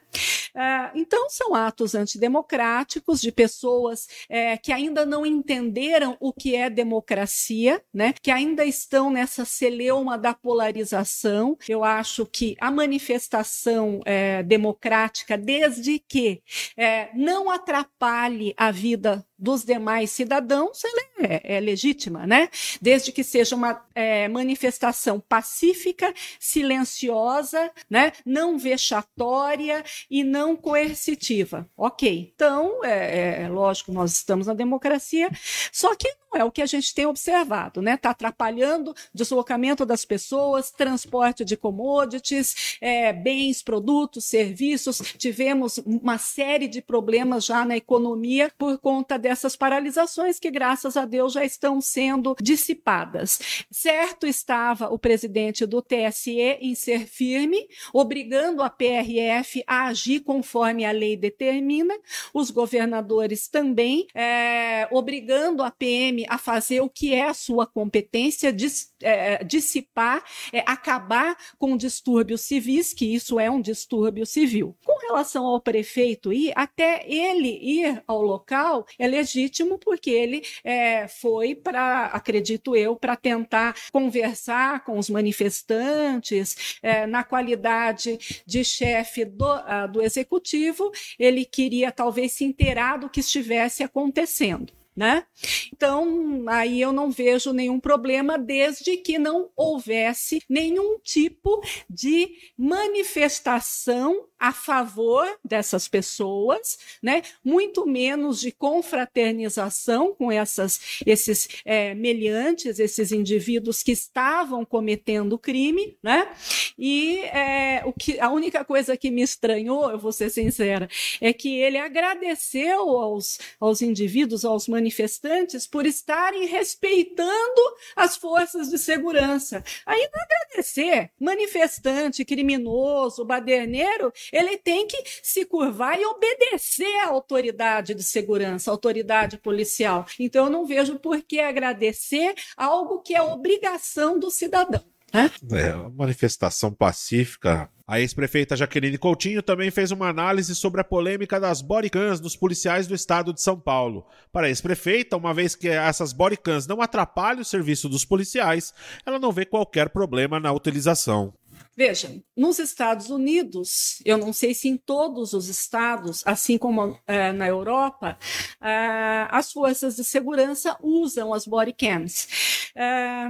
É, 0.54 0.90
então, 0.94 1.28
são 1.30 1.54
atos 1.54 1.94
antidemocráticos 1.94 3.20
de 3.20 3.30
pessoas 3.30 4.08
é, 4.28 4.56
que 4.56 4.72
ainda 4.72 5.06
não 5.06 5.24
entenderam 5.24 6.16
o 6.20 6.32
que 6.32 6.56
é 6.56 6.68
democracia, 6.68 7.82
né? 7.92 8.12
que 8.20 8.30
ainda 8.30 8.64
estão 8.64 9.10
nessa 9.10 9.44
celeuma 9.44 10.18
da 10.18 10.34
polarização. 10.34 11.56
Eu 11.68 11.84
acho 11.84 12.26
que 12.26 12.56
a 12.60 12.70
manifestação 12.70 13.69
é, 14.04 14.42
democrática, 14.42 15.36
desde 15.36 15.98
que 15.98 16.42
é, 16.76 17.10
não 17.14 17.50
atrapalhe 17.50 18.54
a 18.56 18.70
vida 18.70 19.24
dos 19.40 19.64
demais 19.64 20.10
cidadãos, 20.10 20.82
ela 20.84 21.02
é, 21.18 21.56
é 21.56 21.60
legítima, 21.60 22.26
né? 22.26 22.48
Desde 22.80 23.10
que 23.10 23.24
seja 23.24 23.56
uma 23.56 23.82
é, 23.94 24.28
manifestação 24.28 25.18
pacífica, 25.18 26.12
silenciosa, 26.38 27.70
né? 27.88 28.12
Não 28.24 28.58
vexatória 28.58 29.82
e 30.10 30.22
não 30.22 30.54
coercitiva. 30.54 31.68
Ok. 31.76 32.32
Então, 32.34 32.84
é, 32.84 33.44
é 33.44 33.48
lógico, 33.48 33.92
nós 33.92 34.12
estamos 34.12 34.46
na 34.46 34.54
democracia, 34.54 35.30
só 35.72 35.94
que 35.94 36.08
não 36.32 36.40
é 36.40 36.44
o 36.44 36.50
que 36.50 36.62
a 36.62 36.66
gente 36.66 36.94
tem 36.94 37.06
observado, 37.06 37.82
né? 37.82 37.94
Está 37.94 38.10
atrapalhando 38.10 38.94
deslocamento 39.12 39.84
das 39.84 40.04
pessoas, 40.04 40.70
transporte 40.70 41.44
de 41.44 41.56
commodities, 41.56 42.78
é, 42.80 43.12
bens, 43.12 43.62
produtos, 43.62 44.24
serviços. 44.26 44.98
Tivemos 45.18 45.78
uma 45.78 46.18
série 46.18 46.68
de 46.68 46.80
problemas 46.80 47.44
já 47.44 47.64
na 47.64 47.76
economia 47.76 48.50
por 48.56 48.78
conta 48.78 49.18
dessas 49.30 49.54
paralisações 49.54 50.40
que, 50.40 50.50
graças 50.50 50.96
a 50.96 51.04
Deus, 51.04 51.34
já 51.34 51.44
estão 51.44 51.80
sendo 51.80 52.34
dissipadas. 52.42 53.64
Certo 53.70 54.26
estava 54.26 54.92
o 54.92 54.98
presidente 54.98 55.64
do 55.64 55.80
TSE 55.80 56.58
em 56.60 56.74
ser 56.74 57.06
firme, 57.06 57.68
obrigando 57.92 58.60
a 58.60 58.68
PRF 58.68 59.62
a 59.68 59.86
agir 59.86 60.20
conforme 60.20 60.84
a 60.84 60.90
lei 60.90 61.16
determina, 61.16 61.94
os 62.34 62.50
governadores 62.50 63.46
também, 63.46 64.08
é, 64.16 64.88
obrigando 64.90 65.62
a 65.62 65.70
PM 65.70 66.26
a 66.28 66.36
fazer 66.36 66.80
o 66.80 66.90
que 66.90 67.14
é 67.14 67.22
a 67.22 67.34
sua 67.34 67.68
competência, 67.68 68.52
dis, 68.52 68.92
é, 69.00 69.44
dissipar, 69.44 70.24
é, 70.52 70.64
acabar 70.66 71.36
com 71.56 71.76
distúrbios 71.76 72.40
civis, 72.40 72.92
que 72.92 73.14
isso 73.14 73.38
é 73.38 73.48
um 73.48 73.60
distúrbio 73.60 74.26
civil. 74.26 74.76
Com 74.84 74.98
relação 75.06 75.46
ao 75.46 75.60
prefeito 75.60 76.32
ir, 76.32 76.52
até 76.56 77.08
ele 77.08 77.60
ir 77.62 78.02
ao 78.08 78.20
local, 78.20 78.84
é 78.98 79.19
legítimo, 79.20 79.78
porque 79.78 80.10
ele 80.10 80.42
é, 80.64 81.06
foi 81.06 81.54
para, 81.54 82.06
acredito 82.06 82.74
eu, 82.74 82.96
para 82.96 83.16
tentar 83.16 83.74
conversar 83.92 84.84
com 84.84 84.98
os 84.98 85.10
manifestantes, 85.10 86.78
é, 86.82 87.06
na 87.06 87.22
qualidade 87.22 88.42
de 88.46 88.64
chefe 88.64 89.24
do, 89.24 89.44
uh, 89.44 89.90
do 89.90 90.02
executivo, 90.02 90.90
ele 91.18 91.44
queria 91.44 91.92
talvez 91.92 92.32
se 92.32 92.44
inteirar 92.44 92.98
do 92.98 93.08
que 93.08 93.20
estivesse 93.20 93.82
acontecendo 93.82 94.72
né? 94.96 95.24
Então, 95.72 96.44
aí 96.48 96.80
eu 96.80 96.92
não 96.92 97.10
vejo 97.10 97.52
nenhum 97.52 97.80
problema 97.80 98.36
desde 98.36 98.98
que 98.98 99.18
não 99.18 99.48
houvesse 99.56 100.42
nenhum 100.48 100.98
tipo 100.98 101.62
de 101.88 102.28
manifestação 102.58 104.26
a 104.40 104.52
favor 104.52 105.28
dessas 105.44 105.86
pessoas, 105.86 106.78
né? 107.02 107.22
Muito 107.44 107.86
menos 107.86 108.40
de 108.40 108.50
confraternização 108.50 110.14
com 110.14 110.32
essas, 110.32 111.00
esses 111.04 111.46
é, 111.62 111.94
meliantes, 111.94 112.78
esses 112.78 113.12
indivíduos 113.12 113.82
que 113.82 113.92
estavam 113.92 114.64
cometendo 114.64 115.38
crime, 115.38 115.98
né? 116.02 116.32
E 116.78 117.20
é, 117.26 117.82
o 117.84 117.92
que, 117.92 118.18
a 118.18 118.30
única 118.30 118.64
coisa 118.64 118.96
que 118.96 119.10
me 119.10 119.20
estranhou, 119.20 119.90
eu 119.90 119.98
vou 119.98 120.12
ser 120.12 120.30
sincera, 120.30 120.88
é 121.20 121.34
que 121.34 121.60
ele 121.60 121.76
agradeceu 121.76 122.80
aos, 122.88 123.38
aos 123.60 123.82
indivíduos, 123.82 124.44
aos 124.44 124.66
manifestantes 124.66 125.66
por 125.66 125.84
estarem 125.84 126.46
respeitando 126.46 127.60
as 127.94 128.16
forças 128.16 128.70
de 128.70 128.78
segurança. 128.78 129.62
Não 129.86 130.22
agradecer. 130.22 131.10
Manifestante, 131.20 132.24
criminoso, 132.24 133.24
baderneiro, 133.24 134.12
ele 134.32 134.56
tem 134.56 134.86
que 134.86 135.02
se 135.22 135.44
curvar 135.44 135.98
e 135.98 136.06
obedecer 136.06 136.98
à 137.00 137.08
autoridade 137.08 137.94
de 137.94 138.02
segurança, 138.02 138.70
à 138.70 138.72
autoridade 138.72 139.38
policial. 139.38 140.06
Então 140.18 140.44
eu 140.46 140.50
não 140.50 140.66
vejo 140.66 140.98
por 140.98 141.22
que 141.22 141.40
agradecer 141.40 142.34
algo 142.56 143.00
que 143.00 143.14
é 143.14 143.22
obrigação 143.22 144.18
do 144.18 144.30
cidadão. 144.30 144.84
Né? 145.12 145.30
É, 145.52 145.72
manifestação 145.90 146.72
pacífica 146.72 147.68
a 147.90 147.98
ex-prefeita 147.98 148.54
Jaqueline 148.54 148.96
Coutinho 148.96 149.42
também 149.42 149.68
fez 149.68 149.90
uma 149.90 150.08
análise 150.08 150.54
sobre 150.54 150.80
a 150.80 150.84
polêmica 150.84 151.40
das 151.40 151.60
bodycams 151.60 152.20
dos 152.20 152.36
policiais 152.36 152.86
do 152.86 152.94
estado 152.94 153.34
de 153.34 153.42
São 153.42 153.58
Paulo. 153.58 154.06
Para 154.32 154.46
a 154.46 154.48
ex-prefeita, 154.48 155.16
uma 155.16 155.34
vez 155.34 155.56
que 155.56 155.66
essas 155.66 156.12
bodycams 156.12 156.68
não 156.68 156.80
atrapalham 156.80 157.40
o 157.40 157.44
serviço 157.44 157.88
dos 157.88 158.04
policiais, 158.04 158.72
ela 159.04 159.18
não 159.18 159.32
vê 159.32 159.44
qualquer 159.44 159.88
problema 159.88 160.38
na 160.38 160.52
utilização. 160.52 161.34
Veja, 161.80 162.22
nos 162.36 162.58
Estados 162.58 163.08
Unidos, 163.08 164.02
eu 164.04 164.18
não 164.18 164.34
sei 164.34 164.52
se 164.52 164.68
em 164.68 164.76
todos 164.76 165.32
os 165.32 165.48
estados, 165.48 166.22
assim 166.26 166.58
como 166.58 167.00
é, 167.06 167.32
na 167.32 167.48
Europa, 167.48 168.18
é, 168.60 169.26
as 169.30 169.50
forças 169.50 169.96
de 169.96 170.04
segurança 170.04 170.76
usam 170.82 171.32
as 171.32 171.46
bodycams. 171.46 172.70
É, 172.76 173.24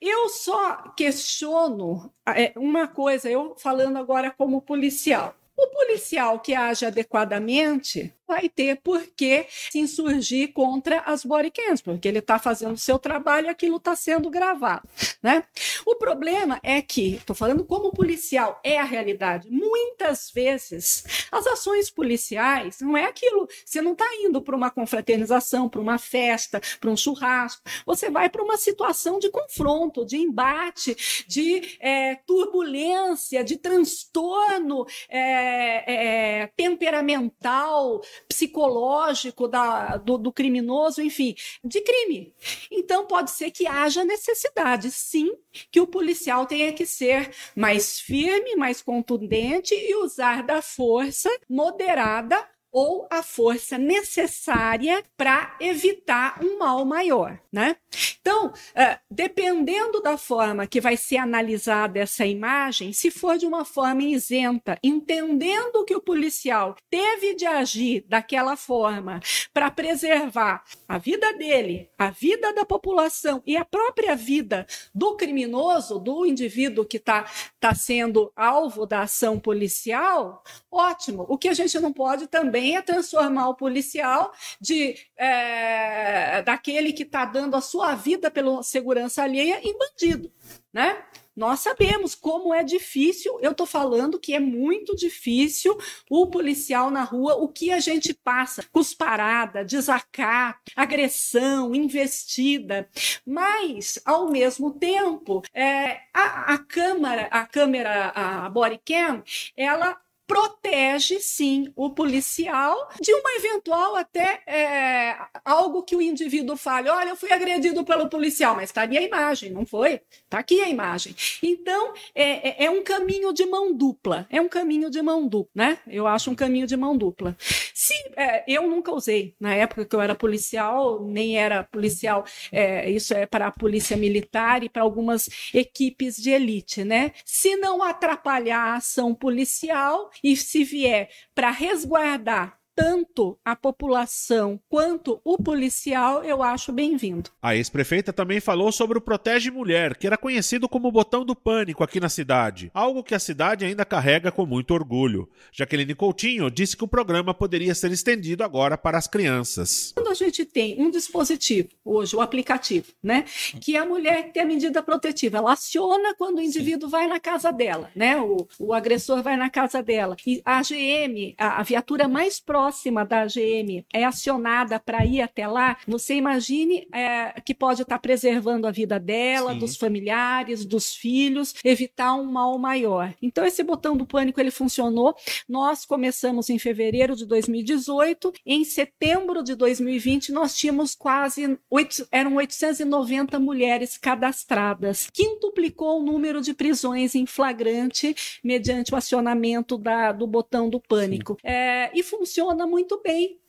eu 0.00 0.30
só 0.30 0.88
questiono 0.96 2.10
é, 2.26 2.54
uma 2.56 2.88
coisa, 2.88 3.28
eu 3.28 3.54
falando 3.58 3.98
agora 3.98 4.30
como 4.30 4.62
policial. 4.62 5.36
O 5.62 5.68
policial 5.68 6.40
que 6.40 6.54
age 6.54 6.84
adequadamente, 6.84 8.12
vai 8.32 8.48
ter 8.48 8.80
por 8.80 9.06
que 9.14 9.46
se 9.50 9.78
insurgir 9.78 10.54
contra 10.54 11.00
as 11.00 11.22
bodycams, 11.22 11.82
porque 11.82 12.08
ele 12.08 12.18
está 12.18 12.38
fazendo 12.38 12.72
o 12.72 12.78
seu 12.78 12.98
trabalho 12.98 13.46
e 13.46 13.50
aquilo 13.50 13.76
está 13.76 13.94
sendo 13.94 14.30
gravado. 14.30 14.88
Né? 15.22 15.44
O 15.84 15.96
problema 15.96 16.58
é 16.62 16.80
que, 16.80 17.16
estou 17.16 17.36
falando 17.36 17.62
como 17.62 17.92
policial, 17.92 18.58
é 18.64 18.78
a 18.78 18.84
realidade. 18.84 19.50
Muitas 19.50 20.30
vezes, 20.34 21.04
as 21.30 21.46
ações 21.46 21.90
policiais 21.90 22.80
não 22.80 22.96
é 22.96 23.04
aquilo. 23.04 23.46
Você 23.64 23.82
não 23.82 23.92
está 23.92 24.06
indo 24.14 24.40
para 24.40 24.56
uma 24.56 24.70
confraternização, 24.70 25.68
para 25.68 25.80
uma 25.80 25.98
festa, 25.98 26.60
para 26.80 26.90
um 26.90 26.96
churrasco. 26.96 27.62
Você 27.84 28.10
vai 28.10 28.30
para 28.30 28.42
uma 28.42 28.56
situação 28.56 29.18
de 29.18 29.30
confronto, 29.30 30.06
de 30.06 30.16
embate, 30.16 30.96
de 31.28 31.76
é, 31.80 32.14
turbulência, 32.26 33.44
de 33.44 33.58
transtorno 33.58 34.86
é, 35.08 35.51
é, 35.52 36.46
temperamental, 36.56 38.00
psicológico 38.28 39.48
da, 39.48 39.96
do, 39.96 40.18
do 40.18 40.32
criminoso, 40.32 41.02
enfim, 41.02 41.34
de 41.64 41.80
crime. 41.80 42.34
Então, 42.70 43.06
pode 43.06 43.30
ser 43.30 43.50
que 43.50 43.66
haja 43.66 44.04
necessidade, 44.04 44.90
sim, 44.90 45.32
que 45.70 45.80
o 45.80 45.86
policial 45.86 46.46
tenha 46.46 46.72
que 46.72 46.86
ser 46.86 47.30
mais 47.56 48.00
firme, 48.00 48.56
mais 48.56 48.82
contundente 48.82 49.74
e 49.74 49.94
usar 49.96 50.42
da 50.42 50.60
força 50.60 51.30
moderada 51.48 52.51
ou 52.72 53.06
a 53.10 53.22
força 53.22 53.76
necessária 53.76 55.04
para 55.14 55.54
evitar 55.60 56.42
um 56.42 56.58
mal 56.58 56.84
maior, 56.86 57.38
né? 57.52 57.76
Então, 58.20 58.46
uh, 58.46 58.98
dependendo 59.10 60.00
da 60.00 60.16
forma 60.16 60.66
que 60.66 60.80
vai 60.80 60.96
ser 60.96 61.18
analisada 61.18 61.98
essa 61.98 62.24
imagem, 62.24 62.92
se 62.92 63.10
for 63.10 63.36
de 63.36 63.44
uma 63.44 63.64
forma 63.64 64.02
isenta, 64.02 64.78
entendendo 64.82 65.84
que 65.84 65.94
o 65.94 66.00
policial 66.00 66.74
teve 66.88 67.34
de 67.34 67.44
agir 67.44 68.06
daquela 68.08 68.56
forma 68.56 69.20
para 69.52 69.70
preservar 69.70 70.64
a 70.88 70.96
vida 70.96 71.34
dele, 71.34 71.90
a 71.98 72.10
vida 72.10 72.54
da 72.54 72.64
população 72.64 73.42
e 73.46 73.56
a 73.56 73.64
própria 73.64 74.16
vida 74.16 74.66
do 74.94 75.14
criminoso, 75.16 75.98
do 75.98 76.24
indivíduo 76.24 76.86
que 76.86 76.96
está 76.96 77.30
tá 77.60 77.74
sendo 77.74 78.32
alvo 78.34 78.86
da 78.86 79.02
ação 79.02 79.38
policial, 79.38 80.42
ótimo. 80.70 81.26
O 81.28 81.36
que 81.36 81.48
a 81.48 81.54
gente 81.54 81.78
não 81.78 81.92
pode 81.92 82.26
também 82.28 82.61
é 82.70 82.80
transformar 82.80 83.48
o 83.48 83.54
policial 83.54 84.32
de 84.60 84.94
é, 85.16 86.42
daquele 86.42 86.92
que 86.92 87.02
está 87.02 87.24
dando 87.24 87.56
a 87.56 87.60
sua 87.60 87.94
vida 87.94 88.30
pela 88.30 88.62
segurança 88.62 89.22
alheia 89.22 89.60
em 89.62 89.76
bandido, 89.76 90.32
né? 90.72 91.04
Nós 91.34 91.60
sabemos 91.60 92.14
como 92.14 92.52
é 92.52 92.62
difícil, 92.62 93.38
eu 93.40 93.52
estou 93.52 93.66
falando 93.66 94.20
que 94.20 94.34
é 94.34 94.40
muito 94.40 94.94
difícil 94.94 95.76
o 96.10 96.26
policial 96.26 96.90
na 96.90 97.02
rua, 97.04 97.36
o 97.36 97.48
que 97.48 97.72
a 97.72 97.80
gente 97.80 98.12
passa, 98.12 98.62
cusparada, 98.70 99.64
desacato, 99.64 100.72
agressão, 100.76 101.74
investida, 101.74 102.86
mas, 103.24 103.98
ao 104.04 104.30
mesmo 104.30 104.72
tempo, 104.72 105.42
é, 105.54 106.00
a, 106.12 106.52
a 106.52 106.58
câmera, 106.58 107.28
a 107.30 107.46
câmera, 107.46 108.12
a 108.14 108.50
body 108.50 108.80
cam, 108.84 109.22
ela 109.56 109.98
protege 110.32 111.20
sim 111.20 111.70
o 111.76 111.90
policial 111.90 112.88
de 112.98 113.12
uma 113.12 113.32
eventual 113.36 113.96
até 113.96 114.40
é, 114.46 115.14
algo 115.44 115.82
que 115.82 115.94
o 115.94 116.00
indivíduo 116.00 116.56
fale, 116.56 116.88
olha, 116.88 117.10
eu 117.10 117.16
fui 117.16 117.30
agredido 117.30 117.84
pelo 117.84 118.08
policial, 118.08 118.56
mas 118.56 118.70
está 118.70 118.80
ali 118.80 118.96
a 118.96 119.02
imagem, 119.02 119.50
não 119.50 119.66
foi? 119.66 120.00
Está 120.24 120.38
aqui 120.38 120.62
a 120.62 120.68
imagem. 120.70 121.14
Então, 121.42 121.92
é, 122.14 122.64
é, 122.64 122.64
é, 122.64 122.70
um 122.70 122.82
caminho 122.82 123.30
de 123.34 123.44
mão 123.44 123.74
dupla, 123.74 124.26
é 124.30 124.40
um 124.40 124.48
caminho 124.48 124.88
de 124.88 125.02
mão 125.02 125.28
dupla, 125.28 125.50
né? 125.54 125.78
Eu 125.86 126.06
acho 126.06 126.30
um 126.30 126.34
caminho 126.34 126.66
de 126.66 126.78
mão 126.78 126.96
dupla. 126.96 127.36
Se, 127.38 127.92
é, 128.16 128.42
eu 128.48 128.66
nunca 128.66 128.90
usei, 128.92 129.34
na 129.38 129.54
época 129.54 129.84
que 129.84 129.94
eu 129.94 130.00
era 130.00 130.14
policial, 130.14 131.04
nem 131.04 131.36
era 131.36 131.64
policial, 131.64 132.24
é, 132.50 132.90
isso 132.90 133.12
é 133.12 133.26
para 133.26 133.48
a 133.48 133.52
polícia 133.52 133.98
militar 133.98 134.62
e 134.62 134.68
para 134.70 134.82
algumas 134.82 135.28
equipes 135.52 136.16
de 136.16 136.30
elite, 136.30 136.84
né? 136.84 137.12
Se 137.24 137.56
não 137.56 137.82
atrapalhar 137.82 138.72
a 138.72 138.76
ação 138.76 139.14
policial, 139.14 140.10
e 140.22 140.36
se 140.36 140.64
vier 140.64 141.10
para 141.34 141.50
resguardar 141.50 142.61
tanto 142.74 143.38
a 143.44 143.54
população 143.54 144.58
quanto 144.68 145.20
o 145.24 145.36
policial, 145.36 146.24
eu 146.24 146.42
acho 146.42 146.72
bem-vindo. 146.72 147.30
A 147.40 147.54
ex-prefeita 147.54 148.12
também 148.12 148.40
falou 148.40 148.72
sobre 148.72 148.98
o 148.98 149.00
Protege 149.00 149.50
Mulher, 149.50 149.96
que 149.96 150.06
era 150.06 150.16
conhecido 150.16 150.68
como 150.68 150.88
o 150.88 150.92
botão 150.92 151.24
do 151.24 151.36
pânico 151.36 151.84
aqui 151.84 152.00
na 152.00 152.08
cidade, 152.08 152.70
algo 152.72 153.02
que 153.02 153.14
a 153.14 153.18
cidade 153.18 153.64
ainda 153.64 153.84
carrega 153.84 154.32
com 154.32 154.46
muito 154.46 154.72
orgulho. 154.72 155.28
Jaqueline 155.52 155.94
Coutinho 155.94 156.50
disse 156.50 156.76
que 156.76 156.84
o 156.84 156.88
programa 156.88 157.34
poderia 157.34 157.74
ser 157.74 157.92
estendido 157.92 158.42
agora 158.42 158.78
para 158.78 158.98
as 158.98 159.06
crianças. 159.06 159.92
Quando 159.94 160.08
a 160.08 160.14
gente 160.14 160.44
tem 160.44 160.80
um 160.80 160.90
dispositivo, 160.90 161.68
hoje, 161.84 162.16
o 162.16 162.20
aplicativo, 162.20 162.86
né, 163.02 163.24
que 163.60 163.76
a 163.76 163.84
mulher 163.84 164.32
tem 164.32 164.42
a 164.42 164.46
medida 164.46 164.82
protetiva, 164.82 165.38
ela 165.38 165.52
aciona 165.52 166.14
quando 166.14 166.38
o 166.38 166.42
indivíduo 166.42 166.88
vai 166.88 167.06
na 167.06 167.20
casa 167.20 167.52
dela, 167.52 167.90
né, 167.94 168.16
o, 168.16 168.46
o 168.58 168.72
agressor 168.72 169.22
vai 169.22 169.36
na 169.36 169.50
casa 169.50 169.82
dela, 169.82 170.16
e 170.26 170.40
a 170.44 170.58
AGM, 170.58 171.34
a, 171.36 171.60
a 171.60 171.62
viatura 171.62 172.08
mais 172.08 172.40
próxima 172.40 172.61
próxima 172.62 173.04
da 173.04 173.22
AGM 173.22 173.84
é 173.92 174.04
acionada 174.04 174.78
para 174.78 175.04
ir 175.04 175.20
até 175.20 175.48
lá, 175.48 175.76
você 175.84 176.14
imagine 176.14 176.86
é, 176.94 177.40
que 177.40 177.52
pode 177.52 177.82
estar 177.82 177.96
tá 177.96 177.98
preservando 177.98 178.68
a 178.68 178.70
vida 178.70 179.00
dela, 179.00 179.52
Sim. 179.52 179.58
dos 179.58 179.76
familiares, 179.76 180.64
dos 180.64 180.94
filhos, 180.94 181.56
evitar 181.64 182.14
um 182.14 182.24
mal 182.24 182.56
maior. 182.58 183.12
Então, 183.20 183.44
esse 183.44 183.64
botão 183.64 183.96
do 183.96 184.06
pânico 184.06 184.40
ele 184.40 184.52
funcionou. 184.52 185.12
Nós 185.48 185.84
começamos 185.84 186.50
em 186.50 186.58
fevereiro 186.58 187.16
de 187.16 187.26
2018. 187.26 188.32
Em 188.46 188.64
setembro 188.64 189.42
de 189.42 189.56
2020, 189.56 190.30
nós 190.30 190.56
tínhamos 190.56 190.94
quase 190.94 191.58
8, 191.68 192.06
eram 192.12 192.36
890 192.36 193.40
mulheres 193.40 193.98
cadastradas. 193.98 195.08
Quintuplicou 195.12 196.00
o 196.00 196.04
número 196.04 196.40
de 196.40 196.54
prisões 196.54 197.16
em 197.16 197.26
flagrante 197.26 198.14
mediante 198.44 198.94
o 198.94 198.96
acionamento 198.96 199.76
da, 199.76 200.12
do 200.12 200.28
botão 200.28 200.70
do 200.70 200.78
pânico. 200.78 201.36
É, 201.42 201.90
e 201.92 202.04
funciona 202.04 202.51
funciona 202.52 202.66
muito 202.66 203.00
bem 203.02 203.41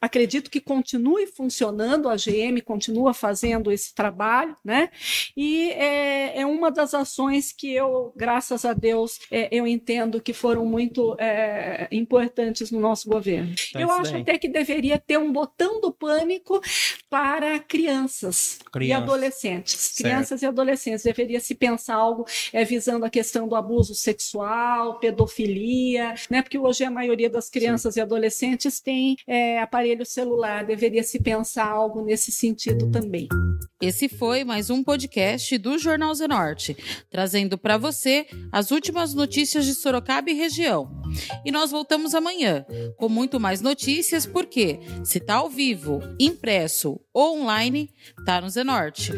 acredito 0.00 0.50
que 0.50 0.60
continue 0.60 1.26
funcionando, 1.26 2.08
a 2.08 2.16
GM 2.16 2.60
continua 2.64 3.14
fazendo 3.14 3.70
esse 3.70 3.94
trabalho, 3.94 4.56
né? 4.64 4.90
E 5.36 5.70
é, 5.70 6.40
é 6.40 6.46
uma 6.46 6.70
das 6.70 6.94
ações 6.94 7.52
que 7.52 7.72
eu, 7.72 8.12
graças 8.16 8.64
a 8.64 8.72
Deus, 8.72 9.20
é, 9.30 9.48
eu 9.52 9.66
entendo 9.66 10.20
que 10.20 10.32
foram 10.32 10.64
muito 10.64 11.14
é, 11.18 11.88
importantes 11.92 12.70
no 12.70 12.80
nosso 12.80 13.08
governo. 13.08 13.54
Tá 13.72 13.80
eu 13.80 13.90
acho 13.90 14.16
até 14.16 14.38
que 14.38 14.48
deveria 14.48 14.98
ter 14.98 15.18
um 15.18 15.32
botão 15.32 15.80
do 15.80 15.92
pânico 15.92 16.60
para 17.08 17.58
crianças 17.58 18.58
Criança. 18.72 19.00
e 19.00 19.02
adolescentes. 19.02 19.74
Certo. 19.74 20.08
Crianças 20.08 20.42
e 20.42 20.46
adolescentes. 20.46 21.04
Deveria 21.04 21.40
se 21.40 21.54
pensar 21.54 21.94
algo 21.94 22.24
é, 22.52 22.64
visando 22.64 23.04
a 23.04 23.10
questão 23.10 23.46
do 23.46 23.54
abuso 23.54 23.94
sexual, 23.94 24.98
pedofilia, 24.98 26.14
né? 26.28 26.42
Porque 26.42 26.58
hoje 26.58 26.84
a 26.84 26.90
maioria 26.90 27.28
das 27.28 27.48
crianças 27.48 27.94
Sim. 27.94 28.00
e 28.00 28.02
adolescentes 28.02 28.80
tem 28.80 29.16
aparelho 29.58 30.06
celular. 30.06 30.64
Deveria 30.64 31.02
se 31.02 31.20
pensar 31.20 31.66
algo 31.68 32.02
nesse 32.02 32.30
sentido 32.30 32.90
também. 32.90 33.28
Esse 33.80 34.08
foi 34.08 34.44
mais 34.44 34.68
um 34.68 34.84
podcast 34.84 35.56
do 35.56 35.78
Jornal 35.78 36.14
Zenorte, 36.14 36.76
trazendo 37.08 37.56
para 37.56 37.78
você 37.78 38.26
as 38.52 38.70
últimas 38.70 39.14
notícias 39.14 39.64
de 39.64 39.74
Sorocaba 39.74 40.30
e 40.30 40.34
região. 40.34 40.90
E 41.44 41.50
nós 41.50 41.70
voltamos 41.70 42.14
amanhã 42.14 42.66
com 42.96 43.08
muito 43.08 43.40
mais 43.40 43.60
notícias, 43.60 44.26
porque 44.26 44.80
se 45.02 45.18
tá 45.18 45.36
ao 45.36 45.48
vivo, 45.48 46.00
impresso 46.18 47.00
ou 47.12 47.40
online, 47.40 47.90
tá 48.24 48.40
no 48.40 48.50
Zenorte. 48.50 49.12